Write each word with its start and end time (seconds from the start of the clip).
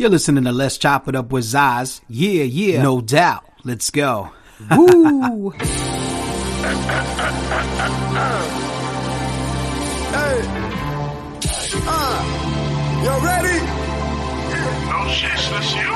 You're 0.00 0.08
listening 0.08 0.44
to 0.44 0.52
Let's 0.52 0.78
Chop 0.78 1.08
It 1.08 1.14
Up 1.14 1.30
with 1.30 1.44
Zaz. 1.44 2.00
Yeah, 2.08 2.44
yeah. 2.44 2.82
No 2.82 3.02
doubt. 3.02 3.44
Let's 3.64 3.90
go. 3.90 4.30
Woo! 4.74 5.50
Hey. 5.50 5.66
Uh, 11.84 12.16
you 13.02 13.10
ready? 13.26 13.58
No 14.88 15.00
shit, 15.12 15.36
that's 15.36 15.74
you. 15.76 15.92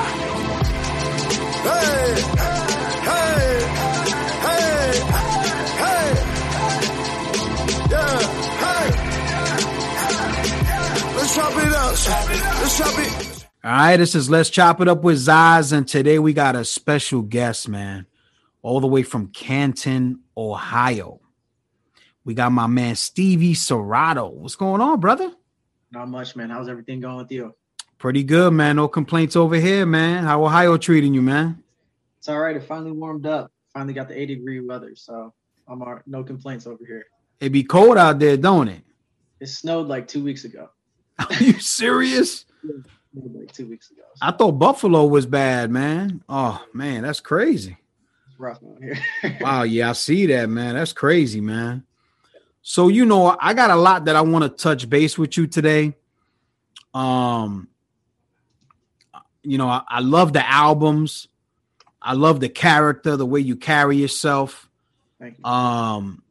Hey, 1.65 2.05
hey, 3.09 3.41
hey, 4.45 5.01
hey. 5.81 6.07
Yeah, 7.89 8.21
hey. 8.61 8.85
Let's 11.15 11.33
chop 11.35 11.57
it 11.57 11.73
up. 11.73 11.89
Let's 12.61 12.77
chop 12.77 12.99
it. 12.99 13.24
All 13.65 13.71
right, 13.71 13.97
this 13.97 14.13
is 14.13 14.29
Let's 14.29 14.51
Chop 14.51 14.79
It 14.79 14.87
Up 14.87 15.01
with 15.01 15.17
Zaz, 15.17 15.73
and 15.73 15.87
today 15.87 16.19
we 16.19 16.33
got 16.33 16.55
a 16.55 16.63
special 16.63 17.23
guest, 17.23 17.67
man, 17.67 18.05
all 18.61 18.79
the 18.79 18.85
way 18.85 19.01
from 19.01 19.29
Canton, 19.29 20.19
Ohio. 20.37 21.19
We 22.23 22.35
got 22.35 22.51
my 22.51 22.67
man 22.67 22.93
Stevie 22.93 23.55
Serrato. 23.55 24.31
What's 24.31 24.55
going 24.55 24.81
on, 24.81 24.99
brother? 24.99 25.33
Not 25.89 26.09
much, 26.09 26.35
man. 26.35 26.51
How's 26.51 26.69
everything 26.69 26.99
going 26.99 27.17
with 27.17 27.31
you? 27.31 27.55
Pretty 27.97 28.23
good, 28.23 28.53
man. 28.53 28.75
No 28.75 28.87
complaints 28.87 29.35
over 29.35 29.55
here, 29.55 29.87
man. 29.87 30.25
How 30.25 30.45
Ohio 30.45 30.77
treating 30.77 31.15
you, 31.15 31.23
man? 31.23 31.63
It's 32.19 32.29
all 32.29 32.37
right. 32.37 32.55
It 32.55 32.65
finally 32.65 32.91
warmed 32.91 33.25
up. 33.25 33.51
Finally 33.73 33.93
got 33.93 34.09
the 34.09 34.21
80 34.21 34.35
degree 34.35 34.59
weather, 34.59 34.91
so 34.95 35.33
I'm 35.67 35.81
all, 35.81 36.01
no 36.05 36.23
complaints 36.23 36.67
over 36.67 36.85
here. 36.85 37.07
It 37.39 37.49
be 37.49 37.63
cold 37.63 37.97
out 37.97 38.19
there, 38.19 38.37
don't 38.37 38.67
it? 38.67 38.83
It 39.39 39.47
snowed 39.47 39.87
like 39.87 40.07
two 40.07 40.23
weeks 40.23 40.43
ago. 40.43 40.69
Are 41.17 41.33
you 41.43 41.59
serious? 41.59 42.45
Like 43.15 43.51
two 43.51 43.67
weeks 43.67 43.91
ago. 43.91 44.01
I 44.21 44.31
thought 44.31 44.53
Buffalo 44.53 45.05
was 45.05 45.25
bad, 45.25 45.71
man. 45.71 46.23
Oh 46.27 46.63
man, 46.73 47.03
that's 47.03 47.19
crazy. 47.19 47.77
It's 48.29 48.39
rough 48.39 48.59
out 48.63 48.81
here. 48.81 49.37
wow, 49.41 49.63
yeah, 49.63 49.89
I 49.89 49.93
see 49.93 50.25
that, 50.27 50.49
man. 50.49 50.75
That's 50.75 50.93
crazy, 50.93 51.41
man. 51.41 51.83
So 52.61 52.87
you 52.87 53.05
know, 53.05 53.37
I 53.39 53.53
got 53.53 53.69
a 53.69 53.75
lot 53.75 54.05
that 54.05 54.15
I 54.15 54.21
want 54.21 54.43
to 54.43 54.49
touch 54.49 54.89
base 54.89 55.17
with 55.17 55.37
you 55.37 55.47
today. 55.47 55.95
Um, 56.93 57.67
you 59.43 59.57
know, 59.57 59.67
I, 59.67 59.81
I 59.87 59.99
love 59.99 60.33
the 60.33 60.47
albums. 60.47 61.27
I 62.01 62.13
love 62.13 62.39
the 62.39 62.49
character, 62.49 63.17
the 63.17 63.25
way 63.25 63.39
you 63.39 63.55
carry 63.55 63.97
yourself. 63.97 64.69
Thank 65.19 65.37
you. 65.39 65.45
Um, 65.45 66.21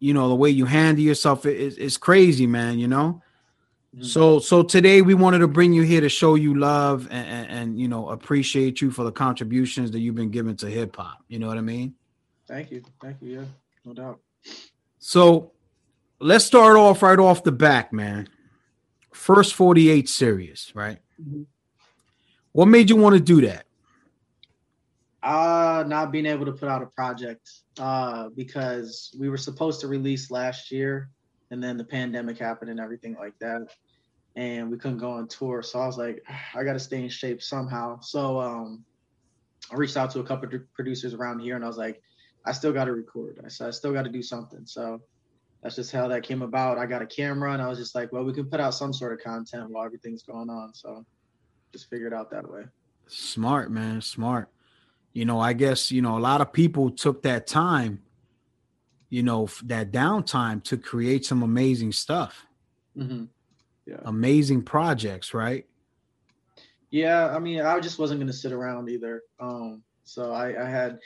you 0.00 0.14
know, 0.14 0.28
the 0.28 0.34
way 0.34 0.50
you 0.50 0.64
handle 0.64 1.04
yourself 1.04 1.46
is 1.46 1.76
it's 1.76 1.96
crazy, 1.96 2.46
man. 2.46 2.78
You 2.78 2.88
know. 2.88 3.22
Mhm. 3.96 4.04
So 4.04 4.38
so 4.38 4.62
today 4.62 5.00
we 5.02 5.14
wanted 5.14 5.38
to 5.38 5.48
bring 5.48 5.72
you 5.72 5.82
here 5.82 6.00
to 6.00 6.08
show 6.08 6.34
you 6.34 6.54
love 6.54 7.08
and, 7.10 7.26
and, 7.26 7.50
and 7.50 7.80
you 7.80 7.88
know 7.88 8.10
appreciate 8.10 8.80
you 8.80 8.90
for 8.90 9.04
the 9.04 9.12
contributions 9.12 9.90
that 9.92 10.00
you've 10.00 10.14
been 10.14 10.30
giving 10.30 10.56
to 10.56 10.66
hip 10.68 10.96
hop. 10.96 11.24
You 11.28 11.38
know 11.38 11.46
what 11.48 11.56
I 11.58 11.62
mean? 11.62 11.94
Thank 12.46 12.70
you. 12.70 12.82
Thank 13.00 13.22
you. 13.22 13.40
Yeah, 13.40 13.44
no 13.84 13.94
doubt. 13.94 14.20
So 14.98 15.52
let's 16.20 16.44
start 16.44 16.76
off 16.76 17.02
right 17.02 17.18
off 17.18 17.44
the 17.44 17.52
back, 17.52 17.92
man. 17.92 18.28
First 19.12 19.54
48 19.54 20.08
series, 20.08 20.70
right? 20.74 20.98
Mhm. 21.20 21.46
What 22.52 22.66
made 22.66 22.90
you 22.90 22.96
want 22.96 23.14
to 23.14 23.20
do 23.20 23.40
that? 23.46 23.64
Uh 25.22 25.84
not 25.86 26.12
being 26.12 26.26
able 26.26 26.44
to 26.44 26.52
put 26.52 26.68
out 26.68 26.82
a 26.82 26.86
project 26.86 27.50
uh 27.80 28.28
because 28.36 29.14
we 29.18 29.28
were 29.30 29.36
supposed 29.38 29.80
to 29.80 29.88
release 29.88 30.30
last 30.30 30.70
year 30.70 31.10
and 31.50 31.62
then 31.62 31.76
the 31.76 31.84
pandemic 31.84 32.38
happened 32.38 32.70
and 32.70 32.80
everything 32.80 33.14
like 33.18 33.38
that 33.38 33.66
and 34.36 34.70
we 34.70 34.78
couldn't 34.78 34.98
go 34.98 35.10
on 35.10 35.26
tour. 35.26 35.62
So 35.62 35.80
I 35.80 35.86
was 35.86 35.98
like 35.98 36.22
I 36.54 36.64
got 36.64 36.74
to 36.74 36.80
stay 36.80 37.02
in 37.02 37.08
shape 37.08 37.42
somehow. 37.42 38.00
So 38.00 38.40
um 38.40 38.84
I 39.70 39.76
reached 39.76 39.96
out 39.96 40.10
to 40.12 40.20
a 40.20 40.24
couple 40.24 40.48
of 40.54 40.74
producers 40.74 41.12
around 41.12 41.40
here 41.40 41.56
and 41.56 41.64
I 41.64 41.68
was 41.68 41.76
like 41.76 42.00
I 42.46 42.52
still 42.52 42.72
got 42.72 42.84
to 42.84 42.92
record. 42.92 43.40
I 43.44 43.48
said 43.48 43.68
I 43.68 43.70
still 43.70 43.92
got 43.92 44.04
to 44.04 44.10
do 44.10 44.22
something. 44.22 44.64
So 44.64 45.00
that's 45.62 45.74
just 45.74 45.90
how 45.90 46.06
that 46.08 46.22
came 46.22 46.42
about. 46.42 46.78
I 46.78 46.86
got 46.86 47.02
a 47.02 47.06
camera 47.06 47.52
and 47.52 47.60
I 47.60 47.68
was 47.68 47.78
just 47.78 47.94
like 47.94 48.12
well 48.12 48.24
we 48.24 48.32
can 48.32 48.46
put 48.46 48.60
out 48.60 48.74
some 48.74 48.92
sort 48.92 49.12
of 49.12 49.24
content 49.24 49.70
while 49.70 49.84
everything's 49.84 50.22
going 50.22 50.48
on. 50.48 50.72
So 50.72 51.04
just 51.72 51.90
figured 51.90 52.14
out 52.14 52.30
that 52.30 52.48
way. 52.48 52.62
Smart, 53.08 53.70
man, 53.70 54.00
smart. 54.00 54.48
You 55.12 55.24
know, 55.24 55.40
I 55.40 55.54
guess, 55.54 55.90
you 55.90 56.02
know, 56.02 56.16
a 56.16 56.20
lot 56.20 56.40
of 56.40 56.52
people 56.52 56.90
took 56.90 57.22
that 57.22 57.46
time, 57.46 58.02
you 59.08 59.22
know, 59.22 59.48
that 59.64 59.90
downtime 59.90 60.62
to 60.64 60.76
create 60.76 61.24
some 61.24 61.42
amazing 61.42 61.92
stuff, 61.92 62.46
hmm 62.94 63.24
yeah 63.86 64.00
amazing 64.04 64.62
projects, 64.62 65.32
right? 65.32 65.66
Yeah, 66.90 67.34
I 67.34 67.38
mean, 67.38 67.60
I 67.60 67.80
just 67.80 67.98
wasn't 67.98 68.20
gonna 68.20 68.32
sit 68.32 68.52
around 68.52 68.88
either. 68.88 69.22
Um, 69.40 69.82
so 70.04 70.32
I, 70.32 70.66
I 70.66 70.68
had 70.68 70.98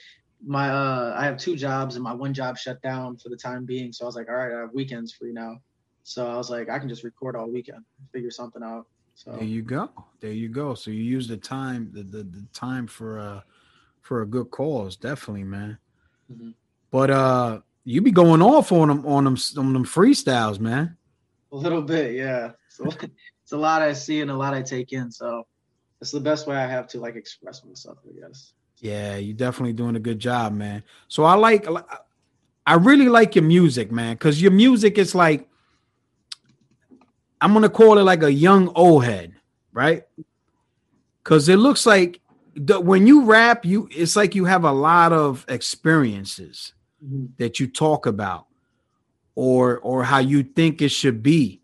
my 0.44 0.70
uh, 0.70 1.14
I 1.16 1.24
have 1.24 1.36
two 1.38 1.56
jobs, 1.56 1.96
and 1.96 2.04
my 2.04 2.12
one 2.14 2.34
job 2.34 2.56
shut 2.58 2.80
down 2.82 3.16
for 3.16 3.28
the 3.28 3.36
time 3.36 3.64
being. 3.64 3.92
So 3.92 4.04
I 4.04 4.06
was 4.06 4.16
like, 4.16 4.28
all 4.28 4.36
right, 4.36 4.52
I 4.52 4.60
have 4.60 4.72
weekends 4.72 5.12
free 5.12 5.32
now. 5.32 5.58
So 6.04 6.28
I 6.28 6.36
was 6.36 6.50
like, 6.50 6.68
I 6.68 6.78
can 6.78 6.88
just 6.88 7.04
record 7.04 7.36
all 7.36 7.48
weekend, 7.48 7.84
figure 8.12 8.30
something 8.30 8.62
out. 8.62 8.86
So 9.14 9.32
There 9.32 9.44
you 9.44 9.62
go. 9.62 9.90
There 10.20 10.32
you 10.32 10.48
go. 10.48 10.74
So 10.74 10.90
you 10.90 11.02
use 11.02 11.28
the 11.28 11.36
time, 11.36 11.90
the, 11.92 12.02
the, 12.02 12.24
the 12.24 12.44
time 12.52 12.86
for 12.86 13.18
uh 13.20 13.40
for 14.00 14.22
a 14.22 14.26
good 14.26 14.50
cause, 14.50 14.96
definitely, 14.96 15.44
man. 15.44 15.78
Mhm. 16.32 16.54
But 16.90 17.10
uh 17.10 17.60
you 17.84 18.00
be 18.00 18.10
going 18.10 18.42
off 18.42 18.72
on 18.72 18.88
them 18.88 19.06
on 19.06 19.24
them 19.24 19.36
on 19.58 19.72
them 19.72 19.84
freestyles, 19.84 20.60
man. 20.60 20.96
a 21.52 21.56
little 21.56 21.82
bit, 21.82 22.14
yeah. 22.14 22.52
So 22.68 22.86
it's 22.86 23.52
a 23.52 23.56
lot 23.56 23.82
I 23.82 23.92
see 23.92 24.20
and 24.20 24.30
a 24.30 24.36
lot 24.36 24.54
I 24.54 24.62
take 24.62 24.92
in. 24.92 25.10
So 25.10 25.46
it's 26.00 26.10
the 26.10 26.20
best 26.20 26.46
way 26.46 26.56
I 26.56 26.66
have 26.66 26.86
to 26.88 27.00
like 27.00 27.16
express 27.16 27.64
myself, 27.64 27.98
I 28.08 28.20
guess. 28.20 28.52
Yeah, 28.78 29.16
you're 29.16 29.36
definitely 29.36 29.74
doing 29.74 29.96
a 29.96 30.00
good 30.00 30.18
job, 30.18 30.52
man. 30.52 30.82
So 31.08 31.24
I 31.24 31.34
like 31.34 31.66
I 32.66 32.74
really 32.74 33.08
like 33.08 33.34
your 33.34 33.44
music, 33.44 33.90
man, 33.90 34.14
because 34.14 34.40
your 34.40 34.52
music 34.52 34.98
is 34.98 35.14
like 35.14 35.48
I'm 37.40 37.52
gonna 37.52 37.68
call 37.68 37.98
it 37.98 38.02
like 38.02 38.22
a 38.22 38.32
young 38.32 38.72
old 38.74 39.04
head, 39.04 39.34
right? 39.72 40.04
Because 41.22 41.48
it 41.48 41.56
looks 41.56 41.86
like 41.86 42.20
the, 42.54 42.80
when 42.80 43.06
you 43.06 43.24
rap, 43.24 43.64
you 43.64 43.88
it's 43.90 44.16
like 44.16 44.34
you 44.34 44.44
have 44.44 44.64
a 44.64 44.72
lot 44.72 45.12
of 45.12 45.44
experiences 45.48 46.72
that 47.38 47.58
you 47.60 47.66
talk 47.66 48.06
about, 48.06 48.46
or 49.34 49.78
or 49.78 50.04
how 50.04 50.18
you 50.18 50.42
think 50.42 50.82
it 50.82 50.90
should 50.90 51.22
be, 51.22 51.60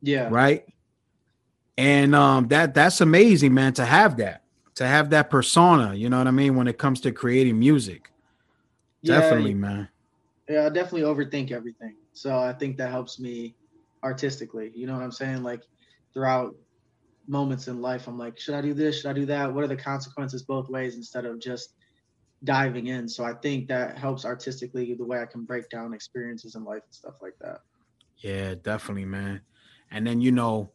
Yeah. 0.00 0.28
right? 0.30 0.64
And 1.78 2.14
um, 2.14 2.48
that 2.48 2.74
that's 2.74 3.00
amazing, 3.00 3.54
man, 3.54 3.72
to 3.74 3.84
have 3.84 4.16
that, 4.18 4.44
to 4.76 4.86
have 4.86 5.10
that 5.10 5.30
persona. 5.30 5.94
You 5.94 6.10
know 6.10 6.18
what 6.18 6.26
I 6.26 6.32
mean 6.32 6.54
when 6.56 6.68
it 6.68 6.78
comes 6.78 7.00
to 7.02 7.12
creating 7.12 7.58
music. 7.58 8.10
Yeah, 9.02 9.20
Definitely, 9.20 9.54
man. 9.54 9.88
yeah, 10.48 10.66
I 10.66 10.68
definitely 10.68 11.02
overthink 11.02 11.50
everything. 11.50 11.96
So 12.12 12.38
I 12.38 12.52
think 12.52 12.76
that 12.76 12.90
helps 12.90 13.18
me 13.18 13.56
artistically. 14.04 14.70
You 14.74 14.86
know 14.86 14.94
what 14.94 15.02
I'm 15.02 15.12
saying? 15.12 15.42
Like 15.42 15.62
throughout 16.12 16.54
moments 17.26 17.68
in 17.68 17.80
life, 17.80 18.06
I'm 18.06 18.18
like, 18.18 18.38
should 18.38 18.54
I 18.54 18.60
do 18.60 18.74
this? 18.74 19.00
Should 19.00 19.10
I 19.10 19.12
do 19.14 19.26
that? 19.26 19.52
What 19.52 19.64
are 19.64 19.68
the 19.68 19.76
consequences 19.76 20.42
both 20.42 20.68
ways 20.68 20.94
instead 20.96 21.24
of 21.24 21.40
just 21.40 21.74
diving 22.44 22.88
in? 22.88 23.08
So 23.08 23.24
I 23.24 23.34
think 23.34 23.68
that 23.68 23.96
helps 23.96 24.24
artistically 24.24 24.94
the 24.94 25.04
way 25.04 25.20
I 25.20 25.26
can 25.26 25.44
break 25.44 25.68
down 25.70 25.94
experiences 25.94 26.54
in 26.54 26.64
life 26.64 26.82
and 26.84 26.94
stuff 26.94 27.14
like 27.22 27.34
that. 27.40 27.60
Yeah, 28.18 28.54
definitely, 28.54 29.04
man. 29.04 29.40
And 29.90 30.06
then 30.06 30.20
you 30.20 30.32
know, 30.32 30.70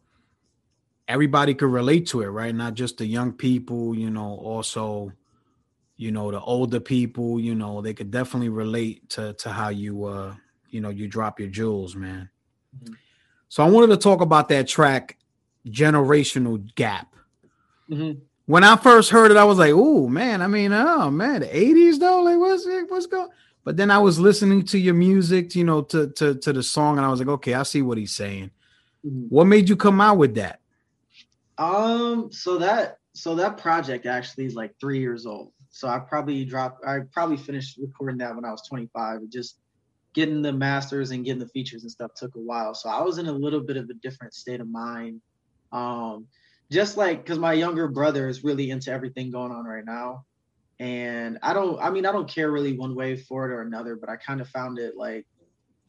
everybody 1.08 1.54
could 1.54 1.72
relate 1.72 2.08
to 2.08 2.22
it, 2.22 2.28
right? 2.28 2.54
Not 2.54 2.74
just 2.74 2.98
the 2.98 3.06
young 3.06 3.32
people, 3.34 3.96
you 3.96 4.10
know, 4.10 4.36
also, 4.36 5.12
you 5.96 6.12
know, 6.12 6.32
the 6.32 6.42
older 6.42 6.80
people, 6.80 7.40
you 7.40 7.56
know, 7.56 7.82
they 7.82 7.94
could 7.94 8.12
definitely 8.12 8.50
relate 8.50 9.10
to 9.12 9.34
to 9.34 9.50
how 9.50 9.70
you 9.70 10.06
uh, 10.06 10.36
you 10.70 10.82
know, 10.82 10.90
you 10.90 11.08
drop 11.08 11.40
your 11.40 11.50
jewels, 11.50 11.96
man. 11.96 12.30
Mhm. 12.78 12.96
So 13.50 13.64
I 13.64 13.70
wanted 13.70 13.88
to 13.88 13.98
talk 13.98 14.22
about 14.22 14.50
that 14.50 14.68
track, 14.68 15.18
Generational 15.66 16.74
Gap. 16.76 17.16
Mhm. 17.90 18.22
When 18.48 18.64
I 18.64 18.78
first 18.78 19.10
heard 19.10 19.30
it, 19.30 19.38
I 19.38 19.44
was 19.44 19.58
like, 19.58 19.74
"Oh 19.76 20.08
man!" 20.08 20.42
I 20.42 20.48
mean, 20.48 20.72
oh 20.74 21.12
man, 21.12 21.42
the 21.42 21.48
'80s 21.48 22.00
though, 22.00 22.24
like 22.24 22.40
what's 22.40 22.66
what's 22.90 23.06
going? 23.06 23.30
But 23.66 23.76
then 23.76 23.92
I 23.92 23.98
was 23.98 24.20
listening 24.20 24.64
to 24.68 24.80
your 24.80 24.94
music, 24.94 25.54
you 25.54 25.66
know, 25.66 25.82
to 25.84 26.08
to 26.14 26.36
to 26.36 26.54
the 26.54 26.64
song, 26.64 26.98
and 26.98 27.06
I 27.06 27.10
was 27.10 27.20
like, 27.20 27.28
"Okay, 27.28 27.54
I 27.54 27.64
see 27.64 27.82
what 27.82 27.98
he's 27.98 28.16
saying." 28.16 28.52
Mhm. 29.06 29.28
What 29.30 29.46
made 29.46 29.68
you 29.68 29.76
come 29.76 30.00
out 30.00 30.18
with 30.18 30.36
that? 30.36 30.62
Um, 31.58 32.32
so 32.32 32.58
that 32.58 33.00
so 33.14 33.36
that 33.36 33.58
project 33.58 34.06
actually 34.06 34.46
is 34.46 34.56
like 34.56 34.74
three 34.80 35.00
years 35.00 35.26
old. 35.26 35.52
So 35.70 35.90
I 35.90 36.00
probably 36.00 36.46
dropped 36.46 36.86
I 36.86 37.00
probably 37.12 37.38
finished 37.38 37.78
recording 37.78 38.18
that 38.20 38.34
when 38.34 38.46
I 38.46 38.52
was 38.52 38.66
25. 38.66 39.24
It 39.24 39.30
just 39.30 39.60
getting 40.14 40.42
the 40.42 40.54
masters 40.54 41.12
and 41.12 41.26
getting 41.26 41.40
the 41.40 41.50
features 41.50 41.84
and 41.84 41.92
stuff 41.92 42.12
took 42.16 42.34
a 42.36 42.40
while. 42.40 42.74
So 42.74 42.90
I 42.90 43.02
was 43.02 43.18
in 43.18 43.28
a 43.28 43.32
little 43.32 43.60
bit 43.60 43.76
of 43.76 43.90
a 43.90 43.94
different 43.96 44.34
state 44.34 44.62
of 44.62 44.70
mind. 44.70 45.22
Um, 45.74 46.28
just 46.72 46.98
like 46.98 47.24
because 47.24 47.40
my 47.40 47.54
younger 47.54 47.88
brother 47.88 48.28
is 48.28 48.44
really 48.44 48.70
into 48.70 48.92
everything 48.92 49.32
going 49.32 49.52
on 49.52 49.66
right 49.66 49.86
now. 49.86 50.24
And 50.80 51.40
I 51.42 51.54
don't 51.54 51.80
I 51.82 51.90
mean 51.90 52.06
I 52.06 52.12
don't 52.12 52.30
care 52.30 52.52
really 52.52 52.78
one 52.78 52.96
way 52.96 53.16
for 53.18 53.50
it 53.50 53.54
or 53.54 53.62
another, 53.62 53.96
but 53.96 54.10
I 54.10 54.18
kind 54.18 54.42
of 54.42 54.50
found 54.50 54.80
it 54.80 54.96
like 54.98 55.26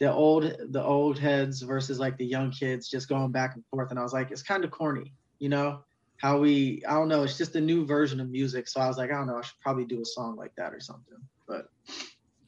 the 0.00 0.12
old 0.12 0.44
the 0.70 0.82
old 0.82 1.18
heads 1.18 1.62
versus 1.62 1.98
like 1.98 2.16
the 2.18 2.26
young 2.26 2.50
kids 2.50 2.88
just 2.88 3.08
going 3.08 3.32
back 3.32 3.54
and 3.54 3.64
forth. 3.70 3.90
And 3.90 3.98
I 3.98 4.02
was 4.02 4.12
like, 4.12 4.30
it's 4.30 4.42
kind 4.42 4.64
of 4.64 4.70
corny, 4.70 5.14
you 5.38 5.48
know? 5.48 5.82
how 6.18 6.38
we 6.38 6.82
I 6.86 6.94
don't 6.94 7.08
know, 7.08 7.22
it's 7.22 7.38
just 7.38 7.56
a 7.56 7.60
new 7.60 7.86
version 7.86 8.20
of 8.20 8.28
music. 8.30 8.68
So 8.68 8.80
I 8.80 8.88
was 8.88 8.98
like, 8.98 9.10
I 9.10 9.14
don't 9.14 9.28
know, 9.28 9.38
I 9.38 9.42
should 9.42 9.60
probably 9.60 9.86
do 9.86 10.02
a 10.02 10.04
song 10.04 10.36
like 10.36 10.52
that 10.56 10.74
or 10.74 10.80
something. 10.80 11.18
But 11.46 11.66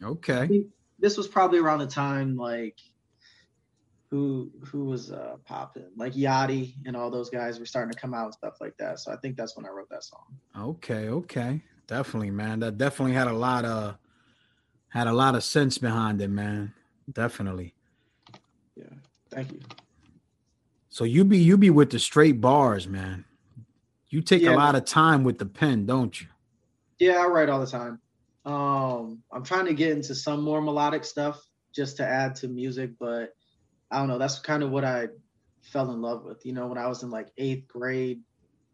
Okay. 0.02 0.64
this 0.98 1.16
was 1.16 1.28
probably 1.28 1.60
around 1.60 1.78
the 1.78 1.86
time 1.86 2.36
like 2.36 2.76
who 4.10 4.50
who 4.64 4.84
was 4.86 5.12
uh 5.12 5.36
popping 5.44 5.86
like 5.96 6.14
Yachty 6.14 6.74
and 6.84 6.96
all 6.96 7.10
those 7.10 7.30
guys 7.30 7.60
were 7.60 7.66
starting 7.66 7.92
to 7.92 7.98
come 7.98 8.12
out 8.12 8.24
and 8.24 8.34
stuff 8.34 8.54
like 8.60 8.76
that. 8.78 8.98
So 8.98 9.12
I 9.12 9.16
think 9.16 9.36
that's 9.36 9.56
when 9.56 9.64
I 9.64 9.68
wrote 9.70 9.88
that 9.90 10.02
song. 10.02 10.24
Okay, 10.58 11.08
okay. 11.08 11.62
Definitely, 11.86 12.30
man. 12.30 12.60
That 12.60 12.76
definitely 12.76 13.14
had 13.14 13.28
a 13.28 13.32
lot 13.32 13.64
of 13.64 13.96
had 14.88 15.06
a 15.06 15.12
lot 15.12 15.36
of 15.36 15.44
sense 15.44 15.78
behind 15.78 16.20
it, 16.20 16.28
man. 16.28 16.74
Definitely. 17.12 17.74
Yeah. 18.76 18.84
Thank 19.30 19.52
you. 19.52 19.60
So 20.88 21.04
you 21.04 21.24
be 21.24 21.38
you 21.38 21.56
be 21.56 21.70
with 21.70 21.90
the 21.90 21.98
straight 22.00 22.40
bars, 22.40 22.88
man. 22.88 23.24
You 24.08 24.20
take 24.22 24.42
Yeah. 24.42 24.54
a 24.54 24.56
lot 24.56 24.74
of 24.74 24.84
time 24.84 25.22
with 25.22 25.38
the 25.38 25.46
pen, 25.46 25.86
don't 25.86 26.20
you? 26.20 26.26
Yeah, 26.98 27.22
I 27.22 27.26
write 27.26 27.48
all 27.48 27.60
the 27.60 27.66
time. 27.66 28.00
Um, 28.44 29.22
I'm 29.32 29.44
trying 29.44 29.66
to 29.66 29.74
get 29.74 29.92
into 29.92 30.14
some 30.16 30.42
more 30.42 30.60
melodic 30.60 31.04
stuff 31.04 31.40
just 31.72 31.96
to 31.98 32.06
add 32.06 32.34
to 32.36 32.48
music, 32.48 32.90
but 32.98 33.34
I 33.90 33.98
don't 33.98 34.08
know. 34.08 34.18
That's 34.18 34.38
kind 34.38 34.62
of 34.62 34.70
what 34.70 34.84
I 34.84 35.08
fell 35.62 35.90
in 35.92 36.00
love 36.00 36.24
with. 36.24 36.44
You 36.44 36.52
know, 36.52 36.66
when 36.66 36.78
I 36.78 36.86
was 36.86 37.02
in 37.02 37.10
like 37.10 37.28
eighth 37.36 37.68
grade, 37.68 38.20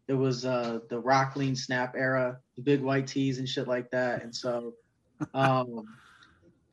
it 0.08 0.14
was 0.14 0.44
uh 0.44 0.80
the 0.88 0.98
rock 0.98 1.36
lean 1.36 1.56
snap 1.56 1.94
era, 1.96 2.38
the 2.56 2.62
big 2.62 2.80
white 2.80 3.06
tees 3.06 3.38
and 3.38 3.48
shit 3.48 3.66
like 3.66 3.90
that. 3.90 4.22
And 4.22 4.34
so 4.34 4.74
um 5.34 5.84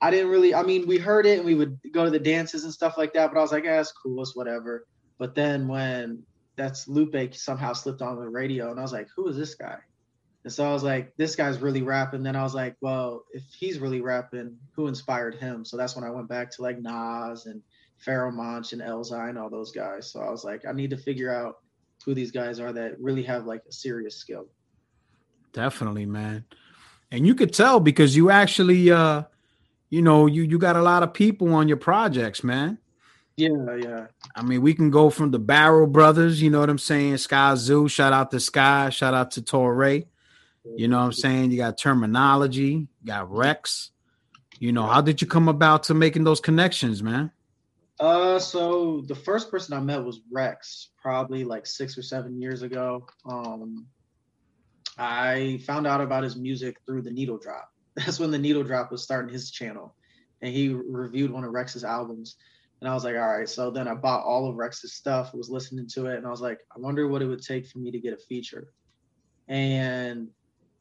I 0.01 0.11
didn't 0.11 0.29
really 0.29 0.53
I 0.53 0.63
mean, 0.63 0.87
we 0.87 0.97
heard 0.97 1.25
it 1.25 1.37
and 1.37 1.45
we 1.45 1.55
would 1.55 1.79
go 1.91 2.03
to 2.05 2.11
the 2.11 2.19
dances 2.19 2.63
and 2.63 2.73
stuff 2.73 2.97
like 2.97 3.13
that, 3.13 3.31
but 3.31 3.39
I 3.39 3.41
was 3.41 3.51
like, 3.51 3.63
yeah, 3.63 3.83
cool, 4.01 4.21
it's 4.21 4.35
whatever. 4.35 4.85
But 5.17 5.35
then 5.35 5.67
when 5.67 6.23
that's 6.55 6.87
Lupe 6.87 7.33
somehow 7.33 7.73
slipped 7.73 8.01
on 8.01 8.19
the 8.19 8.29
radio 8.29 8.69
and 8.69 8.79
I 8.79 8.83
was 8.83 8.93
like, 8.93 9.07
who 9.15 9.27
is 9.27 9.37
this 9.37 9.55
guy? 9.55 9.77
And 10.43 10.51
so 10.51 10.69
I 10.69 10.73
was 10.73 10.83
like, 10.83 11.15
this 11.15 11.35
guy's 11.35 11.59
really 11.59 11.83
rapping. 11.83 12.23
Then 12.23 12.35
I 12.35 12.43
was 12.43 12.53
like, 12.53 12.75
well, 12.81 13.23
if 13.31 13.43
he's 13.57 13.79
really 13.79 14.01
rapping, 14.01 14.57
who 14.75 14.87
inspired 14.87 15.35
him? 15.35 15.63
So 15.63 15.77
that's 15.77 15.95
when 15.95 16.03
I 16.03 16.09
went 16.09 16.27
back 16.27 16.51
to 16.51 16.61
like 16.61 16.79
Nas 16.81 17.45
and 17.45 17.61
Pharoahe 18.05 18.33
Monch 18.33 18.73
and 18.73 18.81
Elzhi 18.81 19.29
and 19.29 19.37
all 19.37 19.49
those 19.49 19.71
guys. 19.71 20.11
So 20.11 20.21
I 20.21 20.29
was 20.29 20.43
like, 20.43 20.65
I 20.67 20.71
need 20.71 20.89
to 20.89 20.97
figure 20.97 21.33
out 21.33 21.59
who 22.05 22.13
these 22.13 22.31
guys 22.31 22.59
are 22.59 22.73
that 22.73 22.99
really 22.99 23.23
have 23.23 23.45
like 23.45 23.61
a 23.67 23.71
serious 23.71 24.17
skill. 24.17 24.47
Definitely, 25.53 26.05
man. 26.05 26.45
And 27.11 27.25
you 27.25 27.35
could 27.35 27.53
tell 27.53 27.79
because 27.79 28.15
you 28.15 28.29
actually 28.29 28.91
uh 28.91 29.23
you 29.89 30.01
know, 30.01 30.25
you 30.25 30.43
you 30.43 30.57
got 30.57 30.75
a 30.75 30.81
lot 30.81 31.03
of 31.03 31.13
people 31.13 31.53
on 31.53 31.67
your 31.67 31.77
projects, 31.77 32.43
man. 32.43 32.79
Yeah, 33.37 33.75
yeah. 33.81 34.05
I 34.35 34.43
mean, 34.43 34.61
we 34.61 34.73
can 34.73 34.89
go 34.91 35.09
from 35.09 35.31
the 35.31 35.39
Barrel 35.39 35.87
Brothers, 35.87 36.41
you 36.41 36.49
know 36.49 36.59
what 36.59 36.69
I'm 36.69 36.77
saying? 36.77 37.15
Skyzoo, 37.15 37.89
shout 37.89 38.13
out 38.13 38.31
to 38.31 38.39
Sky, 38.39 38.89
shout 38.89 39.13
out 39.13 39.31
to 39.31 39.41
Torae. 39.41 40.05
You 40.75 40.87
know 40.87 40.97
what 40.97 41.05
I'm 41.05 41.13
saying? 41.13 41.51
You 41.51 41.57
got 41.57 41.77
Termanology, 41.77 42.81
you 42.81 42.87
got 43.05 43.31
Reks. 43.31 43.91
You 44.59 44.71
know, 44.71 44.85
how 44.85 45.01
did 45.01 45.21
you 45.21 45.27
come 45.27 45.47
about 45.47 45.83
to 45.83 45.93
making 45.93 46.23
those 46.23 46.39
connections, 46.39 47.03
man? 47.03 47.31
Uh, 47.99 48.39
so 48.39 49.01
the 49.07 49.15
first 49.15 49.51
person 49.51 49.75
I 49.75 49.79
met 49.79 50.03
was 50.03 50.21
Reks, 50.31 50.89
probably 51.01 51.43
like 51.43 51.65
six 51.65 51.97
or 51.97 52.01
seven 52.01 52.41
years 52.41 52.61
ago. 52.61 53.07
Um, 53.29 53.87
I 54.97 55.61
found 55.65 55.87
out 55.87 56.01
about 56.01 56.23
his 56.23 56.35
music 56.35 56.77
through 56.85 57.03
the 57.03 57.11
Needle 57.11 57.37
Drop. 57.37 57.69
That's 57.95 58.19
when 58.19 58.31
the 58.31 58.39
Needle 58.39 58.63
Drop 58.63 58.91
was 58.91 59.03
starting 59.03 59.31
his 59.31 59.51
channel, 59.51 59.95
and 60.41 60.53
he 60.53 60.69
reviewed 60.69 61.31
one 61.31 61.43
of 61.43 61.51
Reks's 61.51 61.83
albums. 61.83 62.35
And 62.81 62.89
I 62.89 62.93
was 62.93 63.05
like, 63.05 63.15
all 63.15 63.21
right. 63.21 63.47
So 63.47 63.71
then 63.71 63.87
I 63.87 63.93
bought 63.93 64.25
all 64.25 64.49
of 64.49 64.55
Reks's 64.55 64.93
stuff, 64.93 65.33
was 65.33 65.49
listening 65.49 65.87
to 65.93 66.07
it, 66.07 66.17
and 66.17 66.27
I 66.27 66.29
was 66.29 66.41
like, 66.41 66.59
I 66.75 66.79
wonder 66.79 67.07
what 67.07 67.21
it 67.21 67.27
would 67.27 67.41
take 67.41 67.67
for 67.67 67.79
me 67.79 67.91
to 67.91 67.99
get 67.99 68.13
a 68.13 68.17
feature. 68.17 68.73
And 69.47 70.29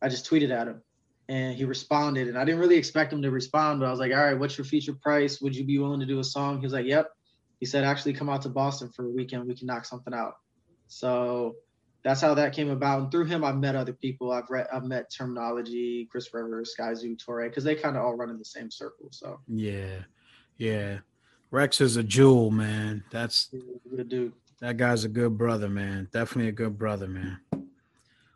I 0.00 0.08
just 0.08 0.28
tweeted 0.28 0.50
at 0.50 0.66
him, 0.66 0.82
and 1.28 1.54
he 1.54 1.64
responded. 1.64 2.28
And 2.28 2.38
I 2.38 2.44
didn't 2.44 2.60
really 2.60 2.76
expect 2.76 3.12
him 3.12 3.22
to 3.22 3.30
respond, 3.30 3.80
but 3.80 3.86
I 3.86 3.90
was 3.90 4.00
like, 4.00 4.12
all 4.12 4.24
right, 4.24 4.38
what's 4.38 4.58
your 4.58 4.64
feature 4.64 4.94
price? 4.94 5.40
Would 5.40 5.54
you 5.54 5.64
be 5.64 5.78
willing 5.78 6.00
to 6.00 6.06
do 6.06 6.18
a 6.18 6.24
song? 6.24 6.58
He 6.58 6.66
was 6.66 6.72
like, 6.72 6.86
yep. 6.86 7.10
He 7.60 7.66
said, 7.66 7.84
actually, 7.84 8.12
come 8.12 8.28
out 8.28 8.42
to 8.42 8.48
Boston 8.48 8.90
for 8.90 9.06
a 9.06 9.10
weekend. 9.10 9.46
We 9.46 9.54
can 9.54 9.66
knock 9.66 9.84
something 9.84 10.12
out. 10.12 10.34
So 10.88 11.54
that's 12.02 12.20
how 12.20 12.34
that 12.34 12.52
came 12.52 12.70
about. 12.70 13.00
And 13.00 13.10
through 13.10 13.26
him, 13.26 13.44
I've 13.44 13.56
met 13.56 13.76
other 13.76 13.92
people. 13.92 14.32
I've 14.32 14.50
read, 14.50 14.66
I've 14.72 14.84
met 14.84 15.10
Termanology, 15.10 16.08
Chris 16.08 16.34
Rivers, 16.34 16.72
Sky 16.72 16.94
Zoo, 16.94 17.16
Torae, 17.16 17.48
because 17.48 17.64
they 17.64 17.76
kind 17.76 17.96
of 17.96 18.02
all 18.04 18.14
run 18.14 18.30
in 18.30 18.38
the 18.38 18.44
same 18.44 18.70
circle. 18.70 19.08
So 19.10 19.38
Yeah. 19.46 20.00
Yeah. 20.58 20.98
Reks 21.52 21.80
is 21.80 21.96
a 21.96 22.02
jewel, 22.02 22.50
man. 22.50 23.04
That's 23.10 23.50
a 23.52 23.96
good 23.96 24.08
dude. 24.08 24.32
that 24.60 24.76
guy's 24.76 25.04
a 25.04 25.08
good 25.08 25.36
brother, 25.38 25.68
man. 25.68 26.08
Definitely 26.12 26.48
a 26.48 26.52
good 26.52 26.78
brother, 26.78 27.06
man. 27.06 27.38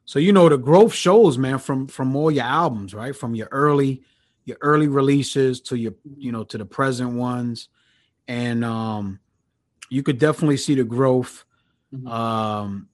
So 0.06 0.18
you 0.20 0.32
know 0.32 0.48
the 0.48 0.56
growth 0.56 0.94
shows, 0.94 1.36
man, 1.36 1.58
from 1.58 1.88
from 1.88 2.16
all 2.16 2.30
your 2.30 2.44
albums, 2.44 2.94
right? 2.94 3.14
From 3.14 3.34
your 3.34 3.48
early 3.50 4.02
your 4.44 4.56
early 4.60 4.86
releases 4.88 5.60
to 5.62 5.76
your 5.76 5.92
you 6.16 6.32
know 6.32 6.44
to 6.44 6.56
the 6.58 6.64
present 6.64 7.12
ones, 7.12 7.68
and 8.28 8.64
um, 8.64 9.18
you 9.90 10.02
could 10.02 10.18
definitely 10.18 10.56
see 10.56 10.74
the 10.76 10.84
growth. 10.84 11.44
Mhm. 11.92 12.08
Um, 12.08 12.88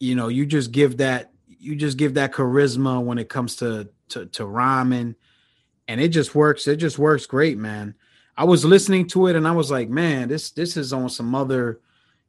you 0.00 0.14
know, 0.14 0.28
you 0.28 0.44
just 0.44 0.72
give 0.72 0.98
that 0.98 1.32
you 1.46 1.74
just 1.76 1.96
give 1.96 2.14
that 2.14 2.32
charisma 2.32 3.02
when 3.02 3.18
it 3.18 3.28
comes 3.28 3.56
to 3.56 3.88
to 4.10 4.26
to 4.26 4.44
rhyming, 4.44 5.14
and 5.86 6.00
it 6.00 6.08
just 6.08 6.34
works. 6.34 6.66
It 6.66 6.76
just 6.76 6.98
works 6.98 7.26
great, 7.26 7.58
man. 7.58 7.94
I 8.36 8.44
was 8.44 8.64
listening 8.64 9.06
to 9.08 9.26
it 9.26 9.34
and 9.36 9.48
I 9.48 9.52
was 9.52 9.70
like, 9.70 9.88
man, 9.88 10.28
this 10.28 10.50
this 10.52 10.76
is 10.76 10.92
on 10.92 11.08
some 11.08 11.34
other, 11.34 11.80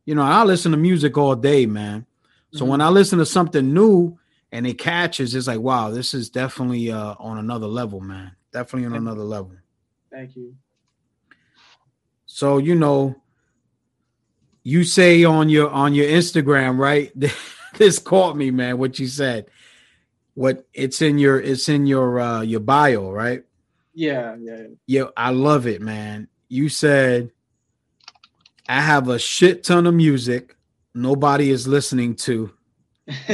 you 0.05 0.15
know, 0.15 0.23
I 0.23 0.43
listen 0.43 0.71
to 0.71 0.77
music 0.77 1.17
all 1.17 1.35
day, 1.35 1.67
man. 1.67 2.05
So 2.51 2.65
when 2.65 2.81
I 2.81 2.89
listen 2.89 3.19
to 3.19 3.25
something 3.25 3.73
new 3.73 4.17
and 4.51 4.65
it 4.65 4.79
catches, 4.79 5.35
it's 5.35 5.47
like, 5.47 5.59
wow, 5.59 5.91
this 5.91 6.13
is 6.13 6.29
definitely 6.29 6.91
uh 6.91 7.15
on 7.19 7.37
another 7.37 7.67
level, 7.67 7.99
man. 7.99 8.31
Definitely 8.51 8.87
on 8.87 8.95
another 8.95 9.23
level. 9.23 9.51
Thank 10.11 10.35
you. 10.35 10.55
So 12.25 12.57
you 12.57 12.75
know, 12.75 13.15
you 14.63 14.83
say 14.83 15.23
on 15.23 15.49
your 15.49 15.69
on 15.69 15.93
your 15.93 16.07
Instagram, 16.07 16.77
right? 16.77 17.11
this 17.77 17.99
caught 17.99 18.35
me, 18.35 18.51
man. 18.51 18.77
What 18.77 18.99
you 18.99 19.07
said. 19.07 19.47
What 20.33 20.65
it's 20.73 21.01
in 21.01 21.17
your 21.17 21.39
it's 21.39 21.69
in 21.69 21.85
your 21.85 22.19
uh 22.19 22.41
your 22.41 22.61
bio, 22.61 23.11
right? 23.11 23.43
Yeah, 23.93 24.35
yeah. 24.39 24.67
Yeah, 24.87 25.03
I 25.17 25.31
love 25.31 25.67
it, 25.67 25.81
man. 25.81 26.29
You 26.47 26.69
said 26.69 27.31
I 28.67 28.81
have 28.81 29.09
a 29.09 29.19
shit 29.19 29.63
ton 29.63 29.85
of 29.85 29.93
music 29.93 30.55
nobody 30.93 31.49
is 31.49 31.67
listening 31.67 32.15
to. 32.15 32.51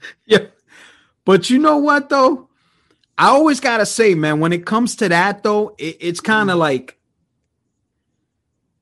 yeah. 0.26 0.46
But 1.24 1.50
you 1.50 1.58
know 1.58 1.78
what 1.78 2.08
though? 2.08 2.48
I 3.16 3.28
always 3.28 3.60
gotta 3.60 3.86
say, 3.86 4.14
man, 4.14 4.40
when 4.40 4.52
it 4.52 4.66
comes 4.66 4.96
to 4.96 5.08
that 5.08 5.42
though, 5.42 5.74
it, 5.78 5.98
it's 6.00 6.20
kind 6.20 6.50
of 6.50 6.58
like 6.58 6.98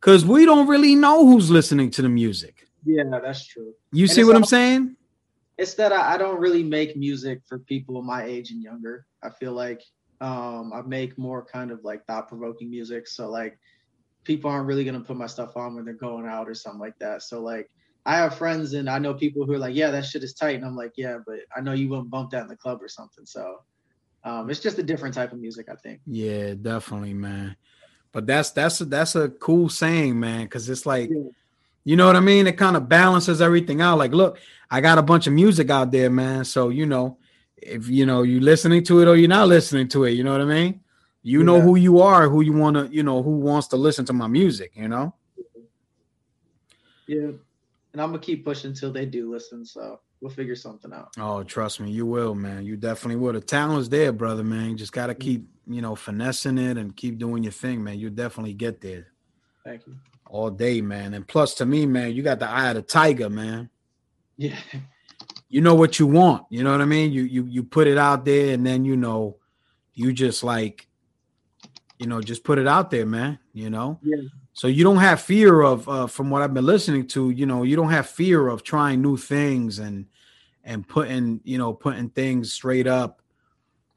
because 0.01 0.25
we 0.25 0.47
don't 0.47 0.67
really 0.67 0.95
know 0.95 1.27
who's 1.27 1.51
listening 1.51 1.91
to 1.93 2.03
the 2.03 2.09
music. 2.09 2.67
yeah, 2.85 3.05
that's 3.23 3.47
true. 3.47 3.75
You 3.93 4.05
And 4.05 4.11
see 4.11 4.25
what 4.25 4.37
I'm 4.37 4.45
saying? 4.45 4.97
it's 5.59 5.75
that 5.75 5.93
I, 5.93 6.15
I 6.15 6.17
don't 6.17 6.41
really 6.41 6.63
make 6.63 6.97
music 6.97 7.43
for 7.47 7.59
people 7.59 8.01
my 8.03 8.25
age 8.25 8.51
and 8.51 8.63
younger. 8.63 9.05
I 9.23 9.29
feel 9.29 9.53
like 9.53 9.83
um, 10.23 10.73
I 10.73 10.81
make 10.83 11.19
more 11.19 11.45
kind 11.45 11.71
of 11.71 11.85
like 11.85 12.07
thought 12.07 12.29
provoking 12.29 12.71
music. 12.71 13.07
So 13.07 13.29
like 13.29 13.59
people 14.25 14.50
aren't 14.50 14.67
really 14.67 14.85
gonna 14.85 15.00
put 15.00 15.17
my 15.17 15.27
stuff 15.27 15.57
on 15.57 15.75
when 15.75 15.85
they're 15.85 15.95
going 15.95 16.27
out 16.27 16.49
or 16.49 16.55
something 16.55 16.81
like 16.81 16.99
that. 16.99 17.23
So 17.23 17.41
like 17.41 17.71
I 18.07 18.17
have 18.17 18.37
friends 18.39 18.73
and 18.73 18.89
I 18.89 18.99
know 18.99 19.15
people 19.15 19.45
who 19.45 19.53
are 19.53 19.59
like, 19.59 19.75
yeah, 19.75 19.91
that 19.91 20.05
shit 20.07 20.25
is 20.25 20.35
tight, 20.35 20.57
and 20.57 20.65
I'm 20.65 20.77
like, 20.77 20.93
yeah, 20.97 21.19
but 21.27 21.41
I 21.55 21.61
know 21.61 21.73
you 21.73 21.89
wouldn't 21.89 22.11
bump 22.11 22.31
that 22.31 22.43
in 22.43 22.49
the 22.49 22.57
club 22.57 22.83
or 22.83 22.89
something. 22.89 23.27
So 23.27 23.62
um, 24.25 24.50
it's 24.50 24.61
just 24.61 24.79
a 24.79 24.83
different 24.83 25.15
type 25.15 25.33
of 25.33 25.39
music, 25.39 25.69
I 25.71 25.75
think. 25.77 26.00
Yeah, 26.07 26.55
definitely, 26.55 27.15
man. 27.15 27.57
But 28.12 28.27
that's 28.27 28.50
that's 28.50 28.81
a, 28.81 28.85
that's 28.87 29.15
a 29.17 29.29
cool 29.29 29.69
saying, 29.69 30.19
man, 30.19 30.45
because 30.45 30.69
it's 30.69 30.87
like, 30.87 31.11
Yeah. 31.11 31.31
you 31.85 31.97
know 31.97 32.07
what 32.07 32.17
I 32.17 32.21
mean. 32.21 32.47
It 32.47 32.59
kind 32.59 32.77
of 32.77 32.89
balances 32.89 33.41
everything 33.41 33.81
out. 33.81 33.99
Like, 33.99 34.12
look, 34.12 34.39
I 34.71 34.81
got 34.81 34.99
a 34.99 35.03
bunch 35.03 35.27
of 35.27 35.33
music 35.33 35.71
out 35.71 35.91
there, 35.91 36.11
man. 36.11 36.45
So 36.45 36.71
you 36.71 36.87
know, 36.87 37.19
if 37.57 37.89
you 37.89 38.07
know 38.07 38.23
you're 38.23 38.41
listening 38.41 38.83
to 38.85 39.00
it 39.00 39.09
or 39.09 39.17
you're 39.17 39.29
not 39.29 39.49
listening 39.49 39.89
to 39.89 40.05
it, 40.05 40.11
you 40.12 40.25
know 40.25 40.33
what 40.33 40.41
I 40.41 40.45
mean. 40.45 40.81
You 41.23 41.43
know 41.43 41.57
Yeah. 41.57 41.62
who 41.62 41.77
you 41.77 42.00
are, 42.00 42.29
who 42.29 42.41
you 42.41 42.53
want 42.53 42.77
to, 42.77 42.87
you 42.95 43.03
know, 43.03 43.23
who 43.23 43.37
wants 43.39 43.69
to 43.69 43.77
listen 43.77 44.05
to 44.07 44.12
my 44.12 44.27
music, 44.27 44.73
you 44.75 44.89
know. 44.89 45.15
Yeah, 47.07 47.33
and 47.93 48.00
I'm 48.00 48.11
gonna 48.11 48.21
keep 48.21 48.45
pushing 48.45 48.71
until 48.71 48.93
they 48.93 49.05
do 49.05 49.31
listen. 49.33 49.65
So 49.65 50.00
we'll 50.21 50.31
figure 50.31 50.55
something 50.57 50.93
out. 50.93 51.11
Oh, 51.19 51.43
trust 51.43 51.81
me, 51.81 51.91
you 51.91 52.07
will, 52.07 52.35
man. 52.35 52.65
You 52.65 52.77
definitely 52.77 53.17
will. 53.17 53.33
The 53.33 53.41
talent's 53.41 53.89
there, 53.89 54.12
brother, 54.12 54.45
man. 54.45 54.71
You 54.71 54.77
just 54.77 54.93
gotta 54.93 55.12
mm-hmm. 55.12 55.21
keep, 55.21 55.49
you 55.67 55.83
know, 55.83 55.95
finessing 55.97 56.57
it 56.59 56.79
and 56.79 56.95
keep 56.97 57.19
doing 57.19 57.43
your 57.43 57.53
thing, 57.53 57.83
man. 57.83 57.99
You'll 57.99 58.12
definitely 58.12 58.55
get 58.55 58.81
there. 58.81 59.09
Thank 59.65 59.87
you. 59.87 59.97
all 60.27 60.50
day, 60.50 60.81
man. 60.81 61.12
And 61.15 61.27
plus, 61.27 61.55
to 61.55 61.67
me, 61.67 61.85
man, 61.85 62.12
you 62.15 62.23
got 62.23 62.39
the 62.39 62.49
eye 62.49 62.69
of 62.69 62.77
the 62.77 62.83
tiger, 62.83 63.29
man. 63.29 63.69
Yeah, 64.37 64.57
You 65.49 65.61
know 65.61 65.75
what 65.75 65.99
you 65.99 66.07
want. 66.07 66.45
You 66.49 66.62
know 66.65 66.71
what 66.71 66.81
I 66.81 66.87
mean? 66.87 67.12
You 67.12 67.25
you 67.25 67.45
you 67.45 67.62
put 67.65 67.89
it 67.89 67.99
out 67.99 68.25
there, 68.25 68.55
and 68.55 68.65
then 68.65 68.85
you 68.85 68.97
know, 68.97 69.37
you 69.93 70.12
just 70.12 70.43
like, 70.45 70.87
you 72.00 72.07
know, 72.07 72.21
just 72.23 72.45
put 72.45 72.59
it 72.59 72.66
out 72.66 72.90
there, 72.90 73.04
man. 73.04 73.38
You 73.52 73.69
know. 73.69 74.00
Yeah. 74.02 74.23
So 74.54 74.66
you 74.66 74.83
don't 74.83 74.97
have 74.97 75.21
fear 75.21 75.61
of, 75.61 75.88
uh, 75.88 76.07
from 76.07 76.30
what 76.30 76.42
I've 76.42 76.54
been 76.54 76.66
listening 76.66 77.07
to, 77.09 77.30
you 77.30 77.47
know, 77.47 77.62
you 77.62 77.76
don't 77.76 77.90
have 77.90 78.09
fear 78.09 78.49
of 78.49 78.62
trying 78.62 79.00
new 79.00 79.16
things 79.16 79.78
and 79.78 80.07
and 80.64 80.87
putting, 80.87 81.40
you 81.45 81.59
know, 81.59 81.73
putting 81.73 82.11
things 82.11 82.52
straight 82.52 82.87
up, 82.87 83.23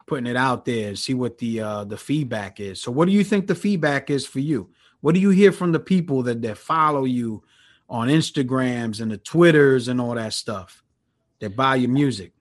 putting 0.06 0.28
it 0.28 0.36
out 0.36 0.66
there, 0.66 0.90
and 0.90 1.00
see 1.00 1.14
what 1.14 1.38
the 1.38 1.62
uh, 1.62 1.84
the 1.86 1.98
feedback 1.98 2.60
is. 2.60 2.82
So, 2.82 2.92
what 2.92 3.06
do 3.06 3.14
you 3.14 3.24
think 3.24 3.48
the 3.48 3.56
feedback 3.56 4.10
is 4.10 4.26
for 4.26 4.40
you? 4.40 4.70
What 5.00 5.16
do 5.16 5.22
you 5.22 5.30
hear 5.30 5.54
from 5.54 5.72
the 5.72 5.80
people 5.80 6.24
that 6.24 6.42
that 6.42 6.58
follow 6.58 7.06
you 7.06 7.44
on 7.90 8.10
Instagrams 8.10 9.02
and 9.02 9.12
the 9.12 9.18
Twitters 9.18 9.88
and 9.88 10.02
all 10.02 10.16
that 10.16 10.34
stuff 10.34 10.84
that 11.40 11.56
buy 11.56 11.76
your 11.76 11.90
music? 11.90 12.34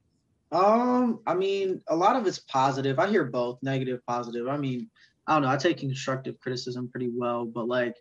Um, 0.53 1.21
I 1.27 1.35
mean, 1.35 1.81
a 1.89 1.97
lot 1.97 2.15
of 2.15 2.27
it's 2.27 2.39
positive. 2.39 2.99
I 2.99 3.09
hear 3.09 3.25
both 3.25 3.59
negative, 3.63 4.01
positive. 4.07 4.49
I 4.49 4.59
mean, 4.59 4.91
I 5.33 5.37
don't 5.37 5.43
know. 5.45 5.49
I 5.49 5.57
take 5.57 5.79
constructive 5.79 6.39
criticism 6.41 6.89
pretty 6.91 7.11
well, 7.11 7.47
but 7.47 7.67
like, 7.67 7.97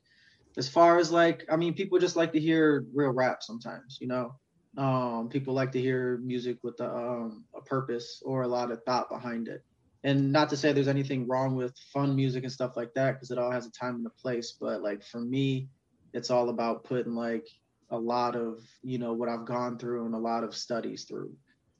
as 0.57 0.67
far 0.67 0.99
as 0.99 1.13
like, 1.13 1.45
I 1.49 1.55
mean, 1.55 1.73
people 1.73 1.97
just 1.97 2.17
like 2.17 2.33
to 2.33 2.41
hear 2.41 2.85
real 2.93 3.11
rap 3.11 3.41
sometimes, 3.41 3.99
you 4.01 4.07
know. 4.07 4.35
Um, 4.77 5.29
people 5.29 5.53
like 5.53 5.71
to 5.71 5.81
hear 5.81 6.17
music 6.17 6.57
with 6.61 6.77
a, 6.81 6.93
um, 6.93 7.45
a 7.55 7.61
purpose 7.61 8.21
or 8.25 8.41
a 8.41 8.47
lot 8.49 8.69
of 8.69 8.83
thought 8.83 9.09
behind 9.09 9.47
it. 9.47 9.63
And 10.03 10.33
not 10.33 10.49
to 10.49 10.57
say 10.57 10.73
there's 10.73 10.89
anything 10.89 11.25
wrong 11.25 11.55
with 11.55 11.73
fun 11.93 12.17
music 12.17 12.43
and 12.43 12.51
stuff 12.51 12.75
like 12.75 12.93
that, 12.95 13.13
because 13.13 13.31
it 13.31 13.37
all 13.37 13.51
has 13.51 13.65
a 13.65 13.71
time 13.71 13.95
and 13.95 14.05
a 14.05 14.21
place. 14.21 14.57
But 14.59 14.81
like 14.81 15.01
for 15.01 15.21
me, 15.21 15.69
it's 16.13 16.31
all 16.31 16.49
about 16.49 16.83
putting 16.83 17.15
like 17.15 17.47
a 17.91 17.97
lot 17.97 18.35
of 18.35 18.59
you 18.83 18.97
know 18.97 19.13
what 19.13 19.29
I've 19.29 19.45
gone 19.45 19.77
through 19.77 20.05
and 20.05 20.15
a 20.15 20.17
lot 20.17 20.43
of 20.43 20.53
studies 20.53 21.05
through. 21.05 21.31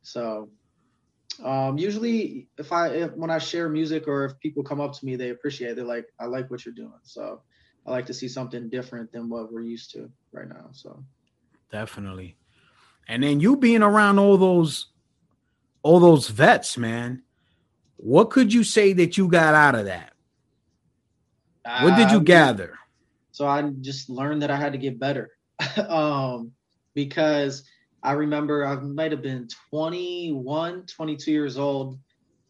So 0.01 0.50
um, 1.43 1.77
usually, 1.77 2.47
if 2.57 2.71
I 2.71 2.89
if, 2.89 3.11
when 3.13 3.29
I 3.29 3.39
share 3.39 3.69
music 3.69 4.07
or 4.07 4.25
if 4.25 4.39
people 4.39 4.63
come 4.63 4.81
up 4.81 4.93
to 4.93 5.05
me, 5.05 5.15
they 5.15 5.29
appreciate. 5.29 5.71
It. 5.71 5.75
They're 5.77 5.85
like, 5.85 6.07
"I 6.19 6.25
like 6.25 6.51
what 6.51 6.65
you're 6.65 6.73
doing." 6.73 7.00
So 7.03 7.41
I 7.85 7.91
like 7.91 8.05
to 8.07 8.13
see 8.13 8.27
something 8.27 8.69
different 8.69 9.11
than 9.11 9.29
what 9.29 9.51
we're 9.51 9.61
used 9.61 9.91
to 9.91 10.09
right 10.31 10.47
now. 10.47 10.69
So 10.71 11.03
definitely. 11.71 12.38
And 13.07 13.23
then 13.23 13.39
you 13.39 13.57
being 13.57 13.81
around 13.81 14.19
all 14.19 14.38
those 14.38 14.88
all 15.83 16.00
those 16.00 16.27
vets, 16.29 16.77
man. 16.77 17.23
What 17.97 18.29
could 18.29 18.53
you 18.53 18.63
say 18.63 18.93
that 18.93 19.17
you 19.17 19.27
got 19.27 19.53
out 19.53 19.75
of 19.75 19.85
that? 19.85 20.13
What 21.63 21.95
did 21.95 22.11
you 22.11 22.17
Um, 22.17 22.23
gather? 22.23 22.77
So 23.31 23.47
I 23.47 23.61
just 23.81 24.09
learned 24.09 24.41
that 24.41 24.51
I 24.51 24.57
had 24.57 24.73
to 24.73 24.77
get 24.79 25.00
better. 25.00 25.31
um, 25.88 26.51
because 26.93 27.63
I 28.03 28.13
remember 28.13 28.65
I 28.65 28.75
might 28.75 29.12
have 29.12 29.22
been 29.22 29.48
21, 29.70 30.86
22 30.86 31.31
years 31.31 31.58
old. 31.58 32.00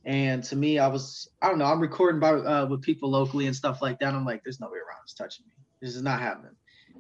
And 0.06 0.44
to 0.46 0.56
me, 0.56 0.80
I 0.80 0.88
was, 0.88 1.30
I 1.42 1.50
don't 1.50 1.60
know, 1.60 1.66
I'm 1.66 1.80
recording 1.80 2.20
by 2.20 2.32
uh, 2.32 2.66
with 2.66 2.82
people 2.82 3.10
locally 3.12 3.46
and 3.48 3.56
stuff 3.56 3.82
like 3.82 4.00
that. 4.00 4.14
I'm 4.14 4.26
like, 4.26 4.44
there's 4.44 4.60
nobody 4.60 4.80
around 4.80 4.98
who's 5.04 5.14
touching 5.14 5.46
me. 5.46 5.54
This 5.82 5.96
is 5.96 6.02
not 6.02 6.20
happening. 6.20 6.56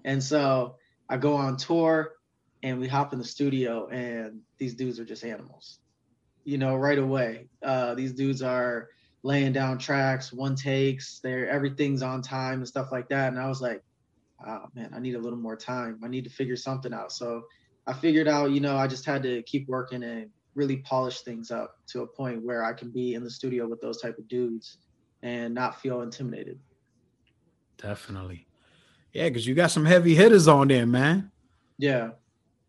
And 0.06 0.22
so 0.22 0.76
I 1.10 1.18
go 1.18 1.36
on 1.36 1.58
tour 1.58 2.14
and 2.62 2.80
we 2.80 2.88
hop 2.88 3.14
in 3.14 3.20
the 3.20 3.26
studio 3.26 3.88
and 3.88 4.42
these 4.58 4.76
dudes 4.76 5.00
are 5.00 5.06
just 5.06 5.24
animals. 5.24 5.80
You 6.44 6.58
know, 6.58 6.76
right 6.76 6.98
away. 6.98 7.48
Uh, 7.64 7.96
these 7.96 8.14
dudes 8.14 8.42
are 8.42 8.90
laying 9.24 9.54
down 9.54 9.78
tracks, 9.78 10.34
one 10.34 10.56
takes, 10.56 11.20
they're 11.20 11.50
everything's 11.50 12.02
on 12.02 12.22
time 12.22 12.60
and 12.60 12.68
stuff 12.68 12.92
like 12.92 13.10
that. 13.10 13.32
And 13.32 13.40
I 13.40 13.48
was 13.48 13.62
like, 13.62 13.84
oh 14.46 14.66
man, 14.76 14.92
I 14.94 15.00
need 15.00 15.16
a 15.16 15.20
little 15.20 15.40
more 15.40 15.56
time. 15.56 16.00
I 16.04 16.08
need 16.08 16.24
to 16.26 16.30
figure 16.30 16.56
something 16.56 16.94
out. 16.94 17.12
So 17.12 17.44
I 17.88 17.94
figured 17.94 18.28
out, 18.28 18.52
you 18.52 18.60
know, 18.60 18.76
I 18.78 18.88
just 18.88 19.06
had 19.06 19.24
to 19.24 19.42
keep 19.44 19.68
working 19.68 20.04
and 20.04 20.30
really 20.56 20.78
polish 20.78 21.22
things 21.22 21.52
up 21.52 21.78
to 21.88 22.02
a 22.02 22.08
point 22.08 22.44
where 22.44 22.64
I 22.64 22.74
can 22.74 22.92
be 22.92 23.14
in 23.16 23.24
the 23.24 23.30
studio 23.30 23.68
with 23.68 23.82
those 23.82 24.02
type 24.02 24.18
of 24.18 24.28
dudes 24.28 24.78
and 25.24 25.54
not 25.54 25.82
feel 25.82 26.02
intimidated. 26.02 26.60
Definitely. 27.78 28.48
Yeah, 29.14 29.28
because 29.28 29.46
you 29.46 29.56
got 29.56 29.72
some 29.72 29.86
heavy 29.86 30.16
hitters 30.16 30.48
on 30.48 30.68
there, 30.68 30.86
man. 30.86 31.32
Yeah. 31.78 32.12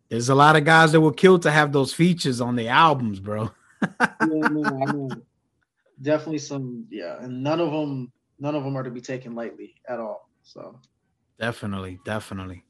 There's 0.09 0.29
a 0.29 0.35
lot 0.35 0.55
of 0.55 0.65
guys 0.65 0.91
that 0.91 1.01
were 1.01 1.13
killed 1.13 1.43
to 1.43 1.51
have 1.51 1.71
those 1.71 1.93
features 1.93 2.41
on 2.41 2.55
their 2.55 2.71
albums, 2.71 3.19
bro. 3.19 3.51
yeah 3.81 4.07
no, 4.21 4.63
I 4.65 4.85
know. 4.91 5.09
Definitely 6.01 6.39
some, 6.39 6.85
yeah. 6.89 7.17
And 7.21 7.43
none 7.43 7.59
of 7.59 7.71
them, 7.71 8.11
none 8.39 8.55
of 8.55 8.63
them 8.63 8.75
are 8.75 8.83
to 8.83 8.91
be 8.91 9.01
taken 9.01 9.35
lightly 9.35 9.75
at 9.87 9.99
all. 9.99 10.29
So 10.43 10.79
Definitely, 11.39 11.99
definitely. 12.05 12.63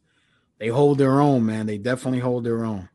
They 0.60 0.68
hold 0.68 0.98
their 0.98 1.20
own, 1.20 1.46
man. 1.46 1.66
They 1.66 1.78
definitely 1.78 2.20
hold 2.20 2.44
their 2.44 2.64
own. 2.64 2.90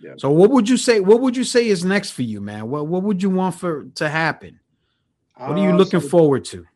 Yeah. 0.00 0.14
So 0.18 0.30
what 0.30 0.50
would 0.50 0.68
you 0.68 0.76
say? 0.76 1.00
What 1.00 1.20
would 1.20 1.36
you 1.36 1.44
say 1.44 1.68
is 1.68 1.84
next 1.84 2.10
for 2.10 2.22
you, 2.22 2.40
man? 2.40 2.68
What 2.68 2.86
what 2.86 3.02
would 3.02 3.22
you 3.22 3.30
want 3.30 3.54
for 3.54 3.84
to 3.94 4.08
happen? 4.08 4.60
What 5.36 5.58
are 5.58 5.62
you 5.62 5.70
uh, 5.70 5.76
looking 5.76 6.00
so 6.00 6.08
forward 6.08 6.44
to? 6.46 6.66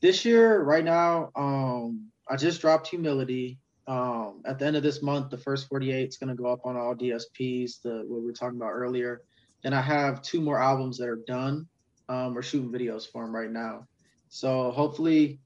this 0.00 0.24
year 0.24 0.62
right 0.62 0.84
now 0.84 1.30
um 1.36 2.06
i 2.28 2.36
just 2.36 2.60
dropped 2.60 2.86
humility 2.86 3.58
um 3.86 4.40
at 4.46 4.58
the 4.58 4.66
end 4.66 4.76
of 4.76 4.82
this 4.82 5.02
month 5.02 5.30
the 5.30 5.38
first 5.38 5.68
48 5.68 6.08
is 6.08 6.16
going 6.16 6.28
to 6.28 6.40
go 6.40 6.50
up 6.50 6.60
on 6.64 6.76
all 6.76 6.94
dsps 6.94 7.82
the 7.82 8.04
what 8.06 8.20
we 8.20 8.26
were 8.26 8.32
talking 8.32 8.56
about 8.56 8.70
earlier 8.70 9.22
and 9.64 9.74
i 9.74 9.80
have 9.80 10.22
two 10.22 10.40
more 10.40 10.60
albums 10.60 10.98
that 10.98 11.08
are 11.08 11.20
done 11.26 11.66
um 12.08 12.34
we're 12.34 12.42
shooting 12.42 12.70
videos 12.70 13.10
for 13.10 13.24
them 13.24 13.34
right 13.34 13.50
now 13.50 13.86
so 14.28 14.70
hopefully 14.70 15.40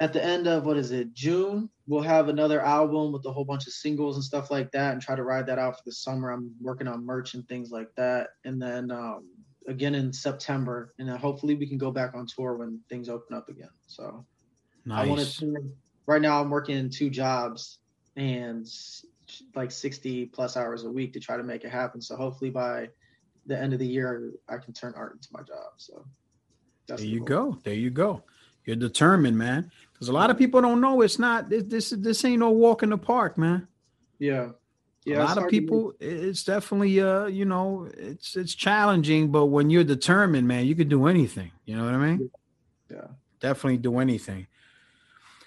at 0.00 0.12
the 0.12 0.24
end 0.24 0.46
of 0.46 0.64
what 0.64 0.76
is 0.76 0.90
it 0.90 1.12
june 1.14 1.68
we'll 1.90 2.02
have 2.02 2.28
another 2.28 2.60
album 2.60 3.12
with 3.12 3.24
a 3.26 3.32
whole 3.32 3.44
bunch 3.44 3.66
of 3.66 3.72
singles 3.72 4.16
and 4.16 4.24
stuff 4.24 4.50
like 4.50 4.70
that 4.70 4.92
and 4.92 5.02
try 5.02 5.16
to 5.16 5.24
ride 5.24 5.46
that 5.46 5.58
out 5.58 5.74
for 5.74 5.82
the 5.84 5.92
summer 5.92 6.30
i'm 6.30 6.52
working 6.60 6.86
on 6.88 7.04
merch 7.04 7.34
and 7.34 7.46
things 7.48 7.70
like 7.70 7.88
that 7.96 8.28
and 8.44 8.62
then 8.62 8.90
um 8.90 9.28
again 9.68 9.94
in 9.94 10.12
september 10.12 10.94
and 10.98 11.08
then 11.08 11.16
hopefully 11.16 11.54
we 11.54 11.66
can 11.66 11.78
go 11.78 11.90
back 11.90 12.14
on 12.14 12.26
tour 12.26 12.56
when 12.56 12.80
things 12.88 13.08
open 13.08 13.36
up 13.36 13.48
again 13.48 13.70
so 13.86 14.24
I 14.90 15.06
want 15.06 15.20
Nice. 15.20 15.38
to. 15.38 15.72
Right 16.06 16.22
now, 16.22 16.40
I'm 16.40 16.50
working 16.50 16.90
two 16.90 17.10
jobs 17.10 17.78
and 18.16 18.66
like 19.54 19.70
60 19.70 20.26
plus 20.26 20.56
hours 20.56 20.84
a 20.84 20.90
week 20.90 21.12
to 21.12 21.20
try 21.20 21.36
to 21.36 21.42
make 21.42 21.64
it 21.64 21.70
happen. 21.70 22.00
So 22.00 22.16
hopefully 22.16 22.50
by 22.50 22.88
the 23.46 23.58
end 23.58 23.72
of 23.72 23.78
the 23.78 23.86
year, 23.86 24.32
I 24.48 24.56
can 24.58 24.72
turn 24.72 24.94
art 24.96 25.12
into 25.12 25.28
my 25.32 25.40
job. 25.40 25.72
So 25.76 26.04
that's 26.88 27.02
There 27.02 27.08
the 27.08 27.14
you 27.14 27.18
goal. 27.20 27.28
go. 27.28 27.58
There 27.62 27.74
you 27.74 27.90
go. 27.90 28.24
You're 28.64 28.76
determined, 28.76 29.38
man. 29.38 29.70
Because 30.00 30.08
a 30.08 30.12
lot 30.14 30.30
of 30.30 30.38
people 30.38 30.62
don't 30.62 30.80
know 30.80 31.02
it's 31.02 31.18
not 31.18 31.50
this. 31.50 31.62
This, 31.64 31.90
this 31.90 32.24
ain't 32.24 32.40
no 32.40 32.48
walk 32.50 32.82
in 32.82 32.88
the 32.88 32.96
park, 32.98 33.36
man. 33.36 33.68
Yeah. 34.18 34.52
Yeah. 35.04 35.18
a 35.18 35.20
lot 35.20 35.22
of 35.22 35.28
hard 35.28 35.36
to 35.36 35.42
make- 35.42 35.50
people, 35.50 35.92
it's 36.00 36.42
definitely 36.42 36.98
uh, 37.02 37.26
you 37.26 37.44
know, 37.44 37.86
it's 37.98 38.34
it's 38.34 38.54
challenging, 38.54 39.30
but 39.30 39.46
when 39.46 39.68
you're 39.70 39.84
determined, 39.84 40.48
man, 40.48 40.64
you 40.66 40.74
can 40.74 40.88
do 40.88 41.06
anything. 41.06 41.50
You 41.66 41.76
know 41.76 41.84
what 41.84 41.94
I 41.94 41.98
mean? 41.98 42.30
Yeah. 42.90 43.08
Definitely 43.40 43.76
do 43.78 43.98
anything. 43.98 44.46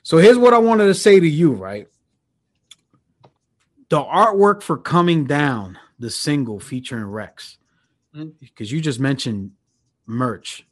So 0.04 0.18
here's 0.18 0.38
what 0.38 0.54
I 0.54 0.60
wanted 0.60 0.86
to 0.86 0.94
say 0.94 1.20
to 1.20 1.28
you, 1.28 1.54
right? 1.54 1.88
The 3.90 4.02
artwork 4.04 4.62
for 4.64 4.78
coming 4.78 5.26
down, 5.26 5.78
the 6.00 6.10
single 6.10 6.60
featuring 6.60 7.06
Reks, 7.06 7.58
because 8.40 8.72
you 8.72 8.82
just 8.82 9.00
mentioned 9.00 9.52
merch. 10.06 10.66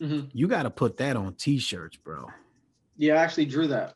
Mhm. 0.00 0.30
You 0.32 0.46
got 0.48 0.62
to 0.62 0.70
put 0.70 0.96
that 0.98 1.16
on 1.16 1.34
t-shirts, 1.34 1.96
bro. 1.96 2.26
Yeah, 2.98 3.14
I 3.14 3.22
actually 3.22 3.46
drew 3.46 3.68
that. 3.68 3.94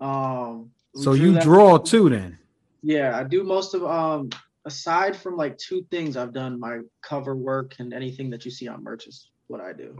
Um, 0.00 0.70
So 0.94 1.14
you 1.14 1.32
that- 1.32 1.42
draw 1.42 1.78
too, 1.78 2.08
then. 2.08 2.38
Yeah, 2.82 3.18
I 3.18 3.24
do 3.24 3.42
most 3.42 3.74
of 3.74 3.82
um 3.84 4.28
aside 4.64 5.16
from 5.16 5.36
like 5.36 5.56
two 5.58 5.82
things 5.90 6.16
I've 6.16 6.32
done 6.32 6.58
my 6.60 6.80
cover 7.02 7.34
work 7.34 7.74
and 7.78 7.92
anything 7.92 8.30
that 8.30 8.44
you 8.44 8.50
see 8.50 8.68
on 8.68 8.82
merch 8.84 9.06
is 9.08 9.30
what 9.48 9.60
I 9.60 9.72
do. 9.72 9.96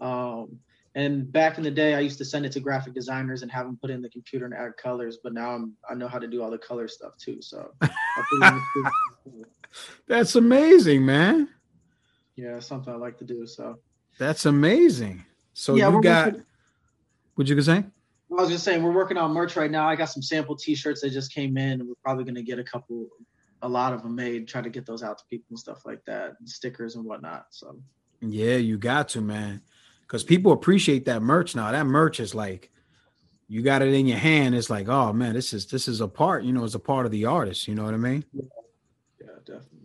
Um 0.00 0.58
and 0.94 1.30
back 1.30 1.58
in 1.58 1.64
the 1.64 1.70
day 1.70 1.94
I 1.94 2.00
used 2.00 2.16
to 2.18 2.24
send 2.24 2.46
it 2.46 2.52
to 2.52 2.60
graphic 2.60 2.94
designers 2.94 3.42
and 3.42 3.50
have 3.50 3.66
them 3.66 3.76
put 3.80 3.90
in 3.90 4.00
the 4.00 4.08
computer 4.08 4.46
and 4.46 4.54
add 4.54 4.76
colors, 4.78 5.18
but 5.22 5.34
now 5.34 5.50
I'm 5.50 5.72
I 5.90 5.94
know 5.94 6.08
how 6.08 6.18
to 6.18 6.26
do 6.28 6.42
all 6.42 6.50
the 6.50 6.58
color 6.58 6.88
stuff 6.88 7.16
too. 7.18 7.42
So 7.42 7.70
I 7.82 7.88
pretty 8.28 8.54
much 8.54 8.62
do- 9.26 9.44
That's 10.06 10.36
amazing, 10.36 11.04
man. 11.04 11.48
yeah, 12.36 12.60
something 12.60 12.92
I 12.92 12.96
like 12.96 13.18
to 13.18 13.24
do. 13.24 13.46
So 13.46 13.78
That's 14.18 14.46
amazing. 14.46 15.24
So 15.52 15.74
Yeah, 15.74 15.90
you 15.90 16.00
got 16.00 16.26
working- 16.26 16.44
what 17.36 17.46
you 17.46 17.60
say? 17.62 17.84
I 18.30 18.34
was 18.34 18.50
just 18.50 18.64
saying 18.64 18.82
we're 18.82 18.92
working 18.92 19.16
on 19.16 19.32
merch 19.32 19.56
right 19.56 19.70
now. 19.70 19.88
I 19.88 19.94
got 19.94 20.06
some 20.06 20.22
sample 20.22 20.56
T-shirts 20.56 21.00
that 21.02 21.10
just 21.10 21.32
came 21.32 21.56
in, 21.56 21.80
and 21.80 21.88
we're 21.88 21.94
probably 22.02 22.24
gonna 22.24 22.42
get 22.42 22.58
a 22.58 22.64
couple, 22.64 23.06
a 23.62 23.68
lot 23.68 23.92
of 23.92 24.02
them 24.02 24.16
made. 24.16 24.48
Try 24.48 24.62
to 24.62 24.70
get 24.70 24.84
those 24.84 25.02
out 25.02 25.18
to 25.18 25.24
people 25.30 25.46
and 25.50 25.58
stuff 25.58 25.86
like 25.86 26.04
that, 26.06 26.34
and 26.40 26.48
stickers 26.48 26.96
and 26.96 27.04
whatnot. 27.04 27.46
So 27.50 27.78
Yeah, 28.20 28.56
you 28.56 28.78
got 28.78 29.08
to, 29.10 29.20
man. 29.20 29.62
Because 30.02 30.24
people 30.24 30.52
appreciate 30.52 31.04
that 31.04 31.22
merch 31.22 31.54
now. 31.54 31.70
That 31.70 31.86
merch 31.86 32.20
is 32.20 32.34
like 32.34 32.70
you 33.48 33.62
got 33.62 33.82
it 33.82 33.94
in 33.94 34.06
your 34.06 34.18
hand. 34.18 34.54
It's 34.54 34.70
like, 34.70 34.88
oh 34.88 35.12
man, 35.12 35.34
this 35.34 35.52
is 35.52 35.66
this 35.66 35.88
is 35.88 36.00
a 36.00 36.08
part, 36.08 36.44
you 36.44 36.52
know, 36.52 36.64
it's 36.64 36.74
a 36.74 36.80
part 36.80 37.06
of 37.06 37.12
the 37.12 37.26
artist. 37.26 37.68
You 37.68 37.74
know 37.74 37.84
what 37.84 37.94
I 37.94 37.98
mean? 37.98 38.24
yeah, 39.20 39.26
definitely. 39.44 39.78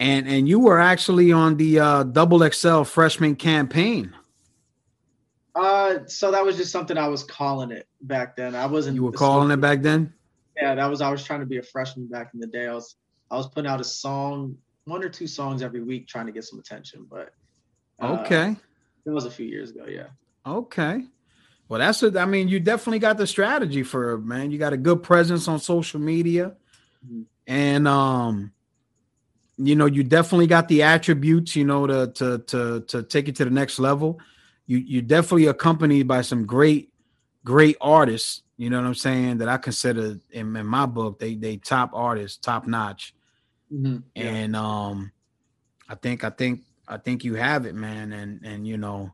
And 0.00 0.26
and 0.26 0.48
you 0.48 0.58
were 0.58 0.80
actually 0.80 1.32
on 1.32 1.56
the 1.56 1.78
uh 1.78 2.02
double 2.04 2.48
XL 2.50 2.82
freshman 2.82 3.36
campaign. 3.36 4.14
Uh, 5.92 6.06
so 6.06 6.30
that 6.30 6.44
was 6.44 6.56
just 6.56 6.72
something 6.72 6.96
I 6.96 7.08
was 7.08 7.22
calling 7.22 7.70
it 7.70 7.86
back 8.00 8.36
then. 8.36 8.54
I 8.54 8.66
wasn't. 8.66 8.96
You 8.96 9.04
were 9.04 9.12
calling 9.12 9.50
it 9.50 9.60
back 9.60 9.82
then? 9.82 10.12
Yeah, 10.56 10.74
that 10.74 10.86
was. 10.86 11.00
I 11.00 11.10
was 11.10 11.24
trying 11.24 11.40
to 11.40 11.46
be 11.46 11.58
a 11.58 11.62
freshman 11.62 12.08
back 12.08 12.30
in 12.34 12.40
the 12.40 12.46
day. 12.46 12.66
I 12.66 12.74
was. 12.74 12.96
I 13.30 13.36
was 13.36 13.48
putting 13.48 13.70
out 13.70 13.80
a 13.80 13.84
song, 13.84 14.58
one 14.84 15.02
or 15.02 15.08
two 15.08 15.26
songs 15.26 15.62
every 15.62 15.82
week, 15.82 16.06
trying 16.06 16.26
to 16.26 16.32
get 16.32 16.44
some 16.44 16.58
attention. 16.58 17.06
But 17.10 17.30
uh, 18.00 18.18
Okay. 18.20 18.56
it 19.06 19.10
was 19.10 19.24
a 19.24 19.30
few 19.30 19.46
years 19.46 19.70
ago. 19.70 19.86
Yeah. 19.88 20.08
Okay. 20.46 21.04
Well, 21.68 21.78
that's 21.78 22.02
what 22.02 22.16
I 22.16 22.26
mean. 22.26 22.48
You 22.48 22.60
definitely 22.60 22.98
got 22.98 23.16
the 23.16 23.26
strategy 23.26 23.82
for 23.82 24.12
it, 24.12 24.18
man. 24.18 24.50
You 24.50 24.58
got 24.58 24.74
a 24.74 24.76
good 24.76 25.02
presence 25.02 25.48
on 25.48 25.58
social 25.58 26.00
media, 26.00 26.56
Mhm. 27.06 27.24
and 27.46 27.88
um, 27.88 28.52
you 29.56 29.76
know, 29.76 29.86
you 29.86 30.02
definitely 30.02 30.46
got 30.46 30.68
the 30.68 30.82
attributes, 30.82 31.56
you 31.56 31.64
know, 31.64 31.86
to 31.86 32.12
to 32.14 32.38
to 32.38 32.80
to 32.88 33.02
take 33.02 33.28
it 33.28 33.36
to 33.36 33.44
the 33.44 33.50
next 33.50 33.78
level. 33.78 34.20
You 34.72 34.78
you 34.78 35.02
definitely 35.02 35.48
accompanied 35.48 36.08
by 36.08 36.22
some 36.22 36.46
great, 36.46 36.94
great 37.44 37.76
artists. 37.78 38.42
You 38.56 38.70
know 38.70 38.80
what 38.80 38.86
I'm 38.86 38.94
saying? 38.94 39.36
That 39.38 39.48
I 39.50 39.58
consider 39.58 40.18
in, 40.30 40.56
in 40.56 40.66
my 40.66 40.86
book, 40.86 41.18
they 41.18 41.34
they 41.34 41.58
top 41.58 41.90
artists, 41.92 42.38
top 42.38 42.66
notch. 42.66 43.14
Mhm. 43.70 44.02
Yeah. 44.14 44.22
And 44.22 44.56
um, 44.56 45.12
I 45.90 45.94
think 45.94 46.24
I 46.24 46.30
think 46.30 46.62
I 46.88 46.96
think 46.96 47.22
you 47.22 47.34
have 47.34 47.66
it, 47.66 47.74
man. 47.74 48.14
And 48.14 48.40
and 48.46 48.66
you 48.66 48.78
know, 48.78 49.12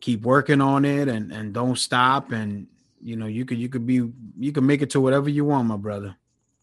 keep 0.00 0.22
working 0.22 0.62
on 0.62 0.86
it 0.86 1.06
and 1.08 1.30
and 1.32 1.52
don't 1.52 1.76
stop. 1.76 2.32
And 2.32 2.66
you 3.02 3.16
know, 3.16 3.26
you 3.26 3.44
could 3.44 3.58
you 3.58 3.68
could 3.68 3.86
be 3.86 4.10
you 4.38 4.52
can 4.52 4.64
make 4.64 4.80
it 4.80 4.88
to 4.90 5.02
whatever 5.02 5.28
you 5.28 5.44
want, 5.44 5.68
my 5.68 5.76
brother. 5.76 6.16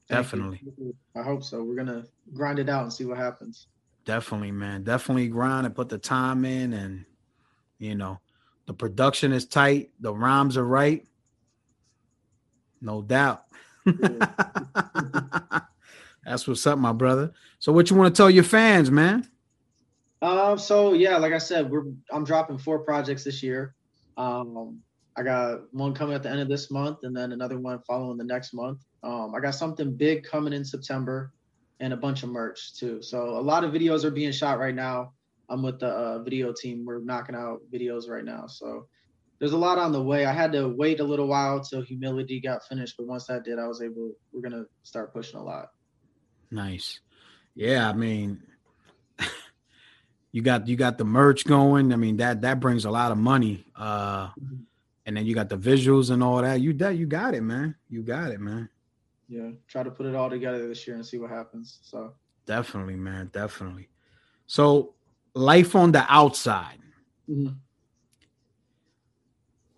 Thank 0.09 0.23
Definitely. 0.23 0.61
you. 0.79 0.95
I 1.15 1.21
hope 1.21 1.43
so. 1.43 1.63
We're 1.63 1.75
gonna 1.75 2.05
grind 2.33 2.57
it 2.57 2.69
out 2.69 2.85
and 2.85 2.91
see 2.91 3.05
what 3.05 3.19
happens. 3.19 3.67
Definitely, 4.03 4.51
man. 4.51 4.81
Definitely 4.81 5.27
grind 5.27 5.67
and 5.67 5.75
put 5.75 5.89
the 5.89 5.99
time 5.99 6.43
in, 6.43 6.73
and 6.73 7.05
you 7.77 7.95
know, 7.95 8.19
the 8.65 8.73
production 8.73 9.31
is 9.31 9.45
tight, 9.45 9.91
the 9.99 10.13
rhymes 10.13 10.57
are 10.57 10.65
right, 10.65 11.05
no 12.81 13.01
doubt. 13.01 13.45
That's 16.25 16.47
what's 16.47 16.65
up, 16.65 16.79
my 16.79 16.93
brother. 16.93 17.33
So, 17.59 17.71
what 17.73 17.89
you 17.89 17.97
want 17.97 18.15
to 18.15 18.17
tell 18.17 18.29
your 18.29 18.43
fans, 18.43 18.89
man? 18.89 19.27
Um, 20.23 20.57
so 20.57 20.93
yeah, 20.93 21.17
like 21.17 21.33
I 21.33 21.37
said, 21.37 21.69
we're 21.69 21.83
I'm 22.09 22.23
dropping 22.23 22.57
four 22.57 22.79
projects 22.79 23.25
this 23.25 23.43
year. 23.43 23.75
Um, 24.15 24.79
I 25.17 25.23
got 25.23 25.73
one 25.73 25.93
coming 25.93 26.15
at 26.15 26.23
the 26.23 26.29
end 26.29 26.39
of 26.39 26.47
this 26.47 26.71
month, 26.71 26.99
and 27.03 27.15
then 27.15 27.33
another 27.33 27.59
one 27.59 27.79
following 27.85 28.17
the 28.17 28.23
next 28.23 28.53
month. 28.53 28.79
Um, 29.03 29.33
I 29.35 29.41
got 29.41 29.53
something 29.53 29.95
big 29.95 30.23
coming 30.23 30.53
in 30.53 30.63
September, 30.63 31.33
and 31.81 31.91
a 31.91 31.97
bunch 31.97 32.23
of 32.23 32.29
merch 32.29 32.73
too. 32.73 33.01
So 33.01 33.37
a 33.37 33.41
lot 33.41 33.65
of 33.65 33.73
videos 33.73 34.05
are 34.05 34.11
being 34.11 34.31
shot 34.31 34.59
right 34.59 34.73
now. 34.73 35.11
I'm 35.53 35.61
with 35.61 35.79
the 35.79 35.87
uh, 35.87 36.19
video 36.23 36.51
team. 36.51 36.83
We're 36.83 36.99
knocking 36.99 37.35
out 37.35 37.61
videos 37.71 38.09
right 38.09 38.25
now. 38.25 38.47
So 38.47 38.87
there's 39.37 39.53
a 39.53 39.57
lot 39.57 39.77
on 39.77 39.91
the 39.91 40.01
way. 40.01 40.25
I 40.25 40.33
had 40.33 40.51
to 40.53 40.67
wait 40.67 40.99
a 40.99 41.03
little 41.03 41.27
while 41.27 41.61
till 41.61 41.83
humility 41.83 42.39
got 42.39 42.65
finished, 42.65 42.95
but 42.97 43.05
once 43.05 43.27
that 43.27 43.43
did, 43.43 43.59
I 43.59 43.67
was 43.67 43.79
able. 43.81 44.13
We're 44.31 44.41
gonna 44.41 44.65
start 44.81 45.13
pushing 45.13 45.39
a 45.39 45.43
lot. 45.43 45.67
Nice. 46.49 47.01
Yeah, 47.53 47.87
I 47.87 47.93
mean, 47.93 48.41
you 50.31 50.41
got 50.41 50.67
you 50.67 50.75
got 50.75 50.97
the 50.97 51.05
merch 51.05 51.45
going. 51.45 51.93
I 51.93 51.97
mean 51.97 52.17
that 52.17 52.41
that 52.41 52.59
brings 52.59 52.85
a 52.85 52.91
lot 52.91 53.11
of 53.11 53.19
money. 53.19 53.63
Uh, 53.75 54.29
and 55.05 55.15
then 55.15 55.25
you 55.27 55.35
got 55.35 55.49
the 55.49 55.57
visuals 55.57 56.09
and 56.09 56.23
all 56.23 56.41
that. 56.41 56.61
You 56.61 56.73
that 56.73 56.97
you 56.97 57.05
got 57.05 57.35
it, 57.35 57.41
man. 57.41 57.75
You 57.89 58.01
got 58.01 58.31
it, 58.31 58.39
man. 58.39 58.69
Yeah, 59.29 59.51
try 59.67 59.83
to 59.83 59.91
put 59.91 60.07
it 60.07 60.15
all 60.15 60.31
together 60.31 60.67
this 60.67 60.87
year 60.87 60.95
and 60.95 61.05
see 61.05 61.19
what 61.19 61.29
happens. 61.29 61.77
So. 61.83 62.13
Definitely, 62.45 62.95
man. 62.95 63.29
Definitely. 63.31 63.89
So, 64.47 64.95
life 65.33 65.75
on 65.75 65.91
the 65.91 66.05
outside. 66.07 66.79
Mhm. 67.29 67.55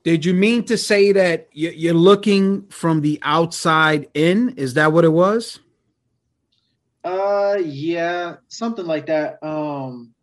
Did 0.04 0.24
you 0.24 0.34
mean 0.34 0.64
to 0.66 0.78
say 0.78 1.12
that 1.14 1.48
you- 1.52 1.72
you're 1.72 1.94
looking 1.96 2.68
from 2.68 3.02
the 3.02 3.20
outside 3.24 4.08
in? 4.14 4.50
Is 4.50 4.76
that 4.76 4.94
what 4.94 5.04
it 5.04 5.14
was? 5.14 5.60
Uh, 7.04 7.58
yeah, 7.64 8.38
something 8.48 8.86
like 8.86 9.08
that. 9.08 9.42
Um, 9.44 10.14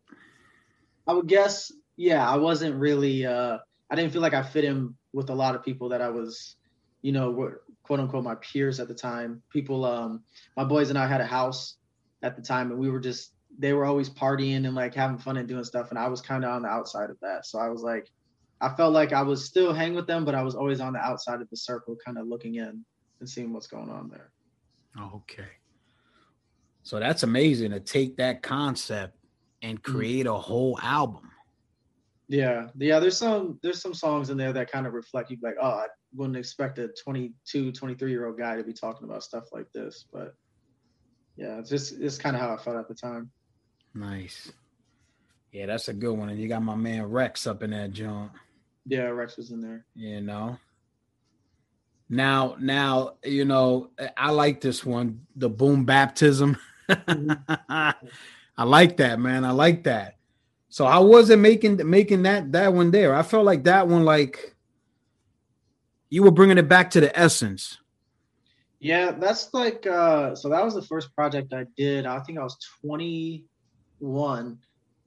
I 1.07 1.15
would 1.15 1.27
guess, 1.27 1.73
yeah, 1.97 2.29
I 2.29 2.37
wasn't 2.37 2.77
really, 2.77 3.27
uh, 3.27 3.59
I 3.91 3.95
didn't 3.97 4.13
feel 4.13 4.23
like 4.23 4.35
I 4.35 4.43
fit 4.43 4.65
in 4.65 4.95
with 5.13 5.31
a 5.31 5.35
lot 5.35 5.55
of 5.55 5.65
people 5.65 5.89
that 5.91 6.01
I 6.01 6.11
was, 6.11 6.57
you 7.03 7.13
know, 7.13 7.31
were 7.31 7.63
quote 7.83 8.01
unquote 8.01 8.25
my 8.25 8.37
peers 8.37 8.79
at 8.79 8.89
the 8.89 8.95
time. 8.95 9.43
People, 9.51 9.85
um, 9.85 10.23
my 10.57 10.65
boys 10.65 10.91
and 10.91 10.99
I 10.99 11.07
had 11.07 11.21
a 11.21 11.27
house 11.27 11.77
at 12.23 12.37
the 12.37 12.43
time, 12.43 12.71
and 12.71 12.79
we 12.79 12.89
were 12.89 13.01
just, 13.01 13.33
they 13.59 13.73
were 13.73 13.85
always 13.85 14.09
partying 14.11 14.67
and 14.67 14.75
like 14.75 14.95
having 14.95 15.19
fun 15.19 15.37
and 15.37 15.49
doing 15.49 15.65
stuff, 15.65 15.91
and 15.91 15.99
I 15.99 16.09
was 16.09 16.21
kind 16.21 16.45
of 16.45 16.51
on 16.51 16.63
the 16.63 16.69
outside 16.69 17.11
of 17.11 17.19
that. 17.23 17.47
So 17.47 17.59
I 17.59 17.69
was 17.69 17.83
like, 17.83 18.09
I 18.61 18.75
felt 18.75 18.93
like 18.93 19.13
I 19.13 19.23
was 19.23 19.45
still 19.45 19.73
hang 19.73 19.95
with 19.95 20.07
them, 20.07 20.25
but 20.25 20.35
I 20.35 20.43
was 20.43 20.55
always 20.55 20.81
on 20.81 20.93
the 20.93 21.01
outside 21.01 21.41
of 21.41 21.51
the 21.51 21.57
circle, 21.57 21.97
kind 22.05 22.19
of 22.19 22.27
looking 22.27 22.57
in 22.57 22.85
and 23.21 23.29
seeing 23.29 23.53
what's 23.53 23.67
going 23.67 23.91
on 23.91 24.09
there. 24.09 24.33
Okay. 25.01 25.49
So 26.83 26.99
that's 26.99 27.23
amazing 27.23 27.71
to 27.73 27.81
take 27.81 28.17
that 28.17 28.43
concept 28.43 29.17
and 29.63 29.83
Mm-hmm. 29.87 29.93
create 29.93 30.27
a 30.27 30.35
whole 30.35 30.79
album. 30.83 31.31
Yeah, 32.29 32.69
yeah. 32.79 32.99
There's 32.99 33.19
some 33.19 33.59
there's 33.63 33.81
some 33.81 33.95
songs 33.95 34.31
in 34.31 34.37
there 34.37 34.53
that 34.53 34.71
kind 34.71 34.87
of 34.87 34.95
reflect 34.95 35.31
you 35.31 35.39
like, 35.43 35.57
oh, 35.61 35.69
I 35.69 35.87
wouldn't 36.15 36.37
expect 36.37 36.79
a 36.79 36.89
22, 37.05 37.73
23 37.73 38.11
year 38.11 38.27
old 38.27 38.39
guy 38.39 38.57
to 38.57 38.65
be 38.65 38.73
talking 38.73 39.09
about 39.09 39.23
stuff 39.23 39.45
like 39.53 39.71
this, 39.75 40.07
but 40.13 40.35
yeah, 41.37 41.59
it's 41.59 41.71
just 41.71 42.01
it's 42.01 42.19
kind 42.19 42.37
of 42.37 42.43
how 42.43 42.55
I 42.55 42.57
felt 42.57 42.77
at 42.77 42.89
the 42.89 42.95
time. 42.95 43.31
Nice. 43.95 44.53
Yeah, 45.53 45.67
that's 45.67 45.89
a 45.89 45.93
good 45.93 46.17
one. 46.17 46.31
And 46.31 46.39
you 46.41 46.49
got 46.49 46.63
my 46.63 46.75
man 46.75 47.05
Reks 47.11 47.47
up 47.47 47.63
in 47.63 47.71
that 47.71 47.93
joint. 47.93 48.31
Yeah, 48.87 49.03
Reks 49.03 49.37
was 49.37 49.51
in 49.51 49.61
there. 49.61 49.85
you 49.95 50.21
know 50.21 50.59
now 52.09 52.57
now 52.61 53.15
you 53.25 53.45
know 53.45 53.89
i 54.19 54.31
like 54.31 54.61
this 54.61 54.85
one 54.85 55.25
the 55.37 55.49
boom 55.49 55.85
baptism 55.87 56.59
i 56.89 57.95
like 58.65 58.99
that 58.99 59.19
man 59.19 59.45
i 59.47 59.51
like 59.51 59.85
that 59.85 60.17
so 60.69 60.85
i 60.85 60.99
wasn't 60.99 61.41
making 61.41 61.81
making 61.89 62.23
that 62.25 62.53
that 62.53 62.71
one 62.75 62.91
there 62.91 63.15
i 63.15 63.23
felt 63.23 63.47
like 63.47 63.65
that 63.65 63.89
one 63.89 64.05
like 64.05 64.55
you 66.11 66.23
were 66.23 66.31
bringing 66.31 66.59
it 66.59 66.69
back 66.69 66.91
to 66.91 67.01
the 67.01 67.19
essence 67.19 67.79
Yeah, 68.81 69.13
that's 69.13 69.55
like 69.55 69.87
uh 69.87 70.35
so 70.35 70.49
that 70.51 70.65
was 70.65 70.75
the 70.75 70.83
first 70.83 71.15
project 71.15 71.55
I 71.55 71.67
did. 71.77 72.05
I 72.05 72.19
think 72.21 72.37
I 72.39 72.43
was 72.43 72.59
21. 74.03 74.59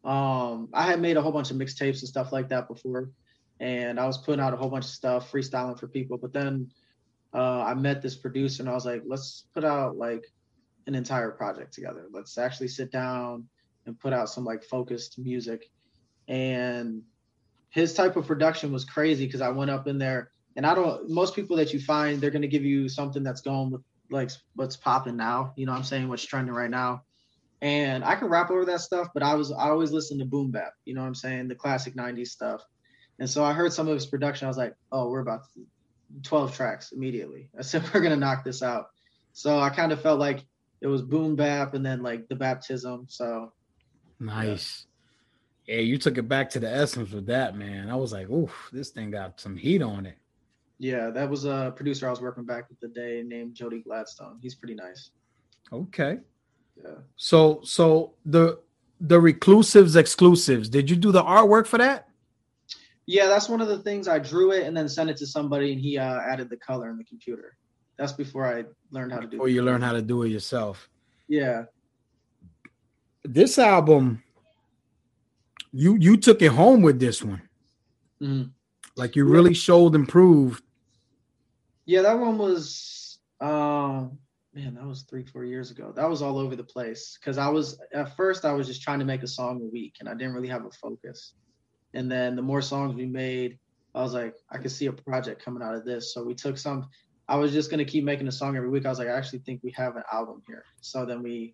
Um 0.04 0.70
I 0.74 0.84
had 0.84 1.02
made 1.02 1.18
a 1.18 1.22
whole 1.22 1.32
bunch 1.32 1.52
of 1.52 1.58
mixtapes 1.58 2.00
and 2.00 2.08
stuff 2.08 2.32
like 2.32 2.50
that 2.50 2.68
before 2.68 3.10
and 3.60 4.00
I 4.00 4.06
was 4.06 4.18
putting 4.18 4.44
out 4.44 4.54
a 4.54 4.58
whole 4.58 4.70
bunch 4.70 4.86
of 4.86 4.92
stuff 4.92 5.32
freestyling 5.32 5.80
for 5.80 5.88
people, 5.88 6.18
but 6.18 6.34
then 6.34 6.72
uh 7.34 7.62
I 7.62 7.74
met 7.74 8.02
this 8.02 8.16
producer 8.16 8.64
and 8.64 8.70
I 8.70 8.74
was 8.74 8.86
like, 8.86 9.04
let's 9.06 9.46
put 9.54 9.66
out 9.66 9.98
like 9.98 10.26
an 10.88 10.96
entire 10.96 11.32
project 11.32 11.74
together. 11.74 12.06
Let's 12.12 12.38
actually 12.38 12.68
sit 12.70 12.92
down 12.92 13.48
and 13.86 14.00
put 14.00 14.14
out 14.14 14.30
some 14.30 14.46
like 14.46 14.64
focused 14.64 15.18
music. 15.20 15.70
And 16.28 17.04
his 17.70 17.94
type 17.94 18.16
of 18.16 18.26
production 18.26 18.72
was 18.72 18.86
crazy 18.86 19.26
because 19.26 19.42
I 19.42 19.50
went 19.50 19.72
up 19.72 19.88
in 19.88 19.98
there 19.98 20.32
and 20.56 20.66
I 20.66 20.74
don't 20.74 21.10
most 21.10 21.36
people 21.36 21.58
that 21.58 21.74
you 21.74 21.80
find 21.80 22.22
they're 22.22 22.32
gonna 22.32 22.48
give 22.48 22.64
you 22.64 22.88
something 22.88 23.24
that's 23.24 23.42
going 23.42 23.72
with 23.72 23.82
like 24.10 24.32
what's 24.56 24.78
popping 24.78 25.18
now. 25.18 25.54
You 25.56 25.66
know 25.66 25.72
what 25.72 25.80
I'm 25.80 25.84
saying? 25.84 26.08
What's 26.08 26.26
trending 26.26 26.54
right 26.54 26.70
now. 26.70 27.04
And 27.66 28.04
I 28.04 28.16
can 28.16 28.28
rap 28.28 28.52
over 28.52 28.64
that 28.66 28.82
stuff, 28.82 29.08
but 29.12 29.24
I 29.24 29.34
was 29.34 29.52
I 29.52 29.70
always 29.70 29.92
listen 29.92 30.20
to 30.20 30.26
boom 30.26 30.52
bap, 30.52 30.74
you 30.86 30.94
know 30.94 31.02
what 31.02 31.08
I'm 31.08 31.16
saying? 31.16 31.48
The 31.48 31.56
classic 31.56 31.96
90s 31.96 32.28
stuff. 32.28 32.64
And 33.18 33.28
so 33.28 33.44
I 33.44 33.54
heard 33.54 33.74
some 33.74 33.88
of 33.88 33.96
his 33.96 34.06
production. 34.06 34.46
I 34.46 34.50
was 34.50 34.58
like, 34.58 34.76
oh, 34.92 35.10
we're 35.10 35.22
about 35.22 35.42
to, 35.56 35.62
12 36.22 36.56
tracks 36.56 36.92
immediately. 36.92 37.50
I 37.60 37.64
said, 37.64 37.84
we're 37.92 38.02
gonna 38.02 38.18
knock 38.18 38.44
this 38.44 38.62
out. 38.62 38.90
So 39.34 39.60
I 39.60 39.72
kind 39.72 39.92
of 39.92 40.00
felt 40.00 40.20
like 40.20 40.46
it 40.82 40.88
was 40.88 41.02
boom 41.02 41.36
bap 41.36 41.74
and 41.74 41.84
then 41.84 42.04
like 42.04 42.28
the 42.28 42.36
baptism. 42.36 43.08
So 43.10 43.52
nice 44.20 44.86
yeah 45.68 45.80
you 45.80 45.98
took 45.98 46.18
it 46.18 46.30
back 46.30 46.50
to 46.50 46.60
the 46.60 46.74
essence 46.74 47.12
with 47.12 47.26
that 47.26 47.58
man 47.58 47.90
i 47.90 47.96
was 47.96 48.14
like 48.14 48.30
oof 48.30 48.70
this 48.72 48.92
thing 48.92 49.12
got 49.12 49.42
some 49.42 49.58
heat 49.58 49.82
on 49.82 50.06
it 50.06 50.18
yeah, 50.78 51.10
that 51.12 51.30
was 51.30 51.46
a 51.46 51.74
producer 51.76 52.08
I 52.08 52.10
was 52.10 52.22
working 52.22 52.44
back 52.44 52.70
with 52.70 52.80
the 52.82 52.90
day 52.90 53.24
named 53.26 53.56
Jody 53.56 53.80
Gladstone. 53.80 54.40
He's 54.42 54.56
pretty 54.56 54.76
nice. 54.76 55.12
okay 55.72 56.20
Yeah. 56.82 56.90
So 57.16 57.62
so 57.64 58.14
the 58.26 58.60
the 59.02 59.20
reclusives 59.20 59.96
exclusives. 59.96 60.70
Did 60.70 60.90
you 60.90 60.96
do 60.96 61.12
the 61.12 61.24
artwork 61.24 61.68
for 61.68 61.78
that? 61.78 62.08
Yeah, 63.08 63.28
that's 63.28 63.48
one 63.50 63.62
of 63.62 63.68
the 63.68 63.80
things. 63.80 64.08
I 64.08 64.18
drew 64.20 64.52
it 64.52 64.66
and 64.66 64.76
then 64.76 64.90
sent 64.90 65.10
it 65.10 65.18
to 65.18 65.28
somebody, 65.28 65.72
and 65.74 65.80
he 65.82 65.98
uh, 65.98 66.20
added 66.22 66.50
the 66.50 66.58
color 66.58 66.90
in 66.90 66.98
the 66.98 67.04
computer. 67.04 67.56
That's 67.98 68.12
before 68.14 68.46
I 68.48 68.66
learned 68.92 69.12
how 69.14 69.20
to 69.20 69.28
do. 69.28 69.38
It. 69.38 69.40
Or 69.40 69.48
you 69.48 69.62
learn 69.62 69.82
how 69.82 69.92
to 69.94 70.02
do 70.02 70.24
it 70.24 70.30
yourself? 70.30 70.90
Yeah, 71.28 71.66
This 73.24 73.58
album, 73.60 74.24
you 75.72 75.96
you 76.00 76.18
took 76.18 76.42
it 76.42 76.52
home 76.52 76.82
with 76.82 77.00
this 77.00 77.24
one. 77.24 77.42
Mhm. 78.22 78.52
Like 78.96 79.16
you 79.16 79.26
really 79.26 79.54
showed 79.54 79.94
and 79.96 80.08
proved. 80.08 80.64
yeah. 81.86 82.02
That 82.02 82.18
one 82.20 82.38
was, 82.38 83.20
um, 83.42 84.18
man, 84.56 84.74
that 84.76 84.88
was 84.88 85.04
three, 85.04 85.26
four 85.26 85.44
years 85.44 85.70
ago. 85.70 85.92
That 85.94 86.10
was 86.10 86.22
all 86.22 86.40
over 86.40 86.56
the 86.56 86.64
place 86.64 87.18
because 87.20 87.38
I 87.38 87.50
was 87.50 87.80
at 87.94 88.16
first 88.16 88.46
I 88.46 88.54
was 88.54 88.68
just 88.68 88.82
trying 88.82 89.00
to 89.00 89.06
make 89.06 89.22
a 89.22 89.28
song 89.28 89.62
a 89.62 89.66
week, 89.66 89.96
and 90.00 90.08
I 90.08 90.14
didn't 90.14 90.34
really 90.34 90.48
have 90.48 90.66
a 90.66 90.72
focus. 90.72 91.34
And 91.94 92.10
then 92.10 92.36
the 92.36 92.42
more 92.42 92.62
songs 92.62 92.96
we 92.96 93.06
made, 93.06 93.60
I 93.94 94.02
was 94.02 94.14
like, 94.14 94.36
I 94.50 94.58
could 94.58 94.72
see 94.72 94.88
a 94.88 94.94
project 94.94 95.44
coming 95.44 95.62
out 95.62 95.76
of 95.76 95.86
this. 95.86 96.14
So 96.14 96.24
we 96.24 96.34
took 96.34 96.58
some. 96.58 96.88
I 97.28 97.36
was 97.36 97.52
just 97.52 97.70
gonna 97.70 97.86
keep 97.86 98.06
making 98.06 98.28
a 98.28 98.32
song 98.32 98.56
every 98.56 98.70
week. 98.70 98.86
I 98.86 98.90
was 98.90 99.00
like, 99.00 99.10
I 99.10 99.18
actually 99.18 99.40
think 99.40 99.62
we 99.62 99.72
have 99.72 99.98
an 99.98 100.04
album 100.12 100.42
here. 100.48 100.64
So 100.80 101.06
then 101.06 101.22
we 101.22 101.54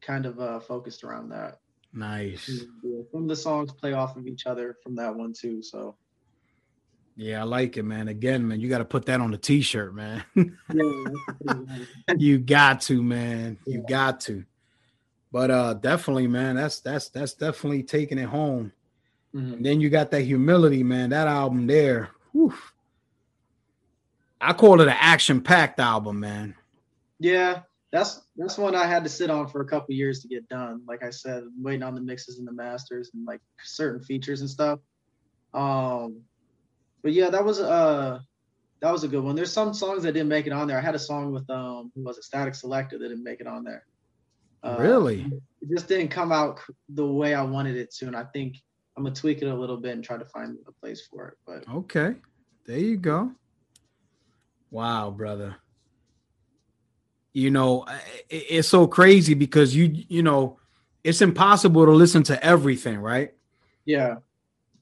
kind 0.00 0.24
of 0.24 0.38
uh, 0.38 0.60
focused 0.60 1.02
around 1.02 1.30
that. 1.30 1.58
Nice. 1.92 2.46
Some 3.10 3.22
of 3.22 3.28
the 3.28 3.36
songs 3.36 3.72
play 3.72 3.92
off 3.92 4.16
of 4.16 4.26
each 4.26 4.46
other 4.46 4.76
from 4.82 4.94
that 4.96 5.14
one 5.14 5.32
too. 5.32 5.62
So 5.62 5.96
Yeah, 7.18 7.40
I 7.40 7.44
like 7.44 7.78
it, 7.78 7.82
man. 7.82 8.08
Again, 8.08 8.46
man, 8.46 8.60
you 8.60 8.68
got 8.68 8.78
to 8.78 8.84
put 8.84 9.06
that 9.06 9.20
on 9.22 9.30
the 9.30 9.38
t-shirt, 9.38 9.94
man. 9.94 10.22
You 12.18 12.38
got 12.38 12.82
to, 12.82 13.02
man. 13.02 13.58
You 13.66 13.82
got 13.88 14.20
to. 14.22 14.44
But 15.32 15.50
uh 15.50 15.74
definitely, 15.74 16.28
man, 16.28 16.56
that's 16.56 16.80
that's 16.80 17.08
that's 17.08 17.34
definitely 17.34 17.82
taking 17.82 18.18
it 18.18 18.28
home. 18.28 18.72
Mhm. 19.34 19.54
And 19.54 19.66
then 19.66 19.80
you 19.80 19.90
got 19.90 20.10
that 20.12 20.22
humility, 20.22 20.82
man. 20.82 21.10
That 21.10 21.26
album 21.26 21.66
there. 21.66 22.10
whew. 22.32 22.54
I 24.40 24.52
call 24.52 24.80
it 24.80 24.88
an 24.88 24.94
action-packed 24.98 25.80
album, 25.80 26.20
man. 26.20 26.54
Yeah, 27.18 27.62
that's 27.90 28.22
that's 28.36 28.56
one 28.58 28.74
I 28.74 28.86
had 28.86 29.02
to 29.04 29.10
sit 29.10 29.30
on 29.30 29.48
for 29.48 29.62
a 29.62 29.66
couple 29.66 29.94
years 29.94 30.20
to 30.20 30.28
get 30.28 30.48
done. 30.48 30.82
Like 30.86 31.02
I 31.02 31.10
said, 31.10 31.44
waiting 31.58 31.82
on 31.82 31.94
the 31.94 32.00
mixes 32.00 32.38
and 32.38 32.46
the 32.46 32.52
masters 32.52 33.10
and 33.14 33.24
like 33.26 33.40
certain 33.62 34.02
features 34.02 34.42
and 34.42 34.50
stuff. 34.50 34.78
Um, 35.54 36.20
but 37.06 37.12
yeah, 37.12 37.30
that 37.30 37.44
was 37.44 37.60
uh 37.60 38.18
that 38.80 38.90
was 38.90 39.04
a 39.04 39.08
good 39.08 39.22
one. 39.22 39.36
There's 39.36 39.52
some 39.52 39.72
songs 39.72 40.02
that 40.02 40.10
didn't 40.10 40.28
make 40.28 40.48
it 40.48 40.52
on 40.52 40.66
there. 40.66 40.76
I 40.76 40.80
had 40.80 40.96
a 40.96 40.98
song 40.98 41.32
with 41.32 41.48
um 41.48 41.92
who 41.94 42.02
was 42.02 42.18
it, 42.18 42.24
Statik 42.24 42.60
Selektah 42.60 42.98
that 42.98 42.98
didn't 42.98 43.22
make 43.22 43.40
it 43.40 43.46
on 43.46 43.62
there. 43.62 43.84
Uh, 44.64 44.76
really? 44.80 45.20
It 45.62 45.70
just 45.72 45.86
didn't 45.86 46.08
come 46.08 46.32
out 46.32 46.58
the 46.88 47.06
way 47.06 47.32
I 47.32 47.44
wanted 47.44 47.76
it 47.76 47.94
to, 47.98 48.08
and 48.08 48.16
I 48.16 48.24
think 48.32 48.56
I'm 48.96 49.04
gonna 49.04 49.14
tweak 49.14 49.40
it 49.40 49.46
a 49.46 49.54
little 49.54 49.76
bit 49.76 49.92
and 49.92 50.02
try 50.02 50.16
to 50.16 50.24
find 50.24 50.58
a 50.66 50.72
place 50.84 51.06
for 51.08 51.28
it. 51.28 51.34
But 51.46 51.72
Okay. 51.72 52.16
There 52.66 52.76
you 52.76 52.96
go. 52.96 53.30
Wow, 54.72 55.12
brother. 55.12 55.54
You 57.32 57.52
know, 57.52 57.86
it's 58.28 58.66
so 58.66 58.88
crazy 58.88 59.34
because 59.34 59.76
you 59.76 60.04
you 60.08 60.24
know, 60.24 60.58
it's 61.04 61.22
impossible 61.22 61.86
to 61.86 61.92
listen 61.92 62.24
to 62.24 62.44
everything, 62.44 62.98
right? 62.98 63.32
yeah, 63.84 64.16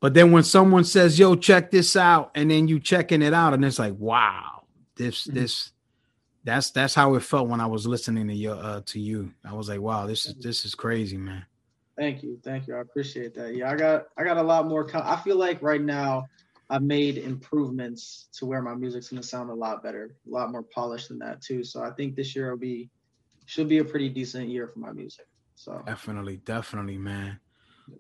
But 0.01 0.15
then 0.15 0.33
when 0.33 0.43
someone 0.43 0.85
says, 0.85 1.19
"Yo, 1.19 1.35
check 1.35 1.71
this 1.71 1.97
out," 1.97 2.31
and 2.35 2.51
then 2.51 2.69
you 2.69 2.79
checking 2.81 3.23
it 3.23 3.33
out, 3.33 3.55
and 3.55 3.65
it's 3.65 3.79
like, 3.79 3.95
"Wow, 3.99 4.67
this 4.97 5.27
Mhm. 5.27 5.35
this." 5.35 5.73
That's 6.45 6.71
that's 6.73 6.95
how 6.95 7.15
it 7.15 7.21
felt 7.23 7.49
when 7.49 7.61
I 7.61 7.67
was 7.67 7.87
listening 7.87 8.29
to 8.29 8.35
your 8.35 8.57
uh, 8.57 8.83
to 8.87 9.01
you. 9.01 9.33
I 9.45 9.55
was 9.55 9.69
like, 9.69 9.81
"Wow, 9.81 10.07
this 10.07 10.27
is 10.27 10.35
this 10.35 10.65
is 10.67 10.75
crazy, 10.75 11.17
man." 11.17 11.47
Thank 11.97 12.23
you, 12.23 12.39
thank 12.43 12.67
you. 12.67 12.75
I 12.75 12.81
appreciate 12.81 13.35
that. 13.37 13.55
Yeah, 13.55 13.71
I 13.71 13.77
got 13.77 14.07
I 14.19 14.25
got 14.25 14.37
a 14.37 14.43
lot 14.43 14.67
more. 14.69 14.85
Co- 14.87 15.01
I 15.03 15.17
feel 15.17 15.37
like 15.37 15.63
right 15.63 15.81
now 15.81 16.27
I've 16.69 16.83
made 16.83 17.19
improvements 17.19 18.29
to 18.35 18.47
where 18.47 18.61
my 18.61 18.75
music's 18.75 19.09
gonna 19.09 19.23
sound 19.23 19.49
a 19.51 19.55
lot 19.55 19.83
better, 19.83 20.17
a 20.27 20.31
lot 20.31 20.51
more 20.51 20.63
polished 20.63 21.09
than 21.09 21.19
that 21.21 21.41
too. 21.41 21.63
So 21.65 21.83
I 21.83 21.91
think 21.93 22.15
this 22.15 22.35
year 22.37 22.51
will 22.51 22.59
be 22.59 22.91
should 23.47 23.69
be 23.69 23.79
a 23.79 23.85
pretty 23.85 24.09
decent 24.09 24.49
year 24.49 24.67
for 24.69 24.81
my 24.81 24.93
music. 24.93 25.27
So 25.55 25.83
Definitely, 25.87 26.39
definitely, 26.39 26.99
man. 26.99 27.39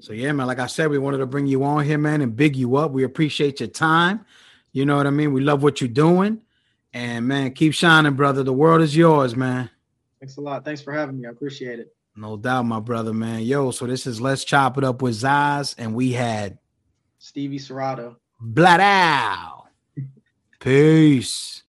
So 0.00 0.12
yeah, 0.12 0.32
man. 0.32 0.46
Like 0.46 0.58
I 0.58 0.66
said, 0.66 0.90
we 0.90 0.98
wanted 0.98 1.18
to 1.18 1.26
bring 1.26 1.46
you 1.46 1.64
on 1.64 1.84
here, 1.84 1.98
man, 1.98 2.20
and 2.20 2.34
big 2.36 2.56
you 2.56 2.76
up. 2.76 2.90
We 2.90 3.04
appreciate 3.04 3.60
your 3.60 3.68
time. 3.68 4.24
You 4.72 4.84
know 4.86 4.96
what 4.96 5.06
I 5.06 5.10
mean? 5.10 5.32
We 5.32 5.40
love 5.40 5.62
what 5.62 5.80
you're 5.80 5.88
doing, 5.88 6.40
and 6.92 7.26
man, 7.26 7.52
keep 7.52 7.74
shining, 7.74 8.14
brother. 8.14 8.42
The 8.42 8.52
world 8.52 8.82
is 8.82 8.96
yours, 8.96 9.36
man. 9.36 9.70
thanks 10.20 10.36
a 10.36 10.40
lot. 10.40 10.64
Thanks 10.64 10.82
for 10.82 10.92
having 10.92 11.20
me. 11.20 11.26
I 11.26 11.30
appreciate 11.30 11.78
it. 11.78 11.94
No 12.16 12.36
doubt, 12.36 12.64
my 12.64 12.80
brother, 12.80 13.12
man. 13.12 13.42
Yo, 13.42 13.70
so 13.70 13.86
this 13.86 14.06
is 14.06 14.20
Let's 14.20 14.44
Chop 14.44 14.78
It 14.78 14.84
Up 14.84 15.02
with 15.02 15.14
Zaz, 15.14 15.74
and 15.78 15.94
we 15.94 16.12
had 16.12 16.58
Stevie 17.18 17.58
Serrato. 17.58 18.16
Black 18.40 18.80
Owl. 18.80 19.68
Peace. 20.60 21.62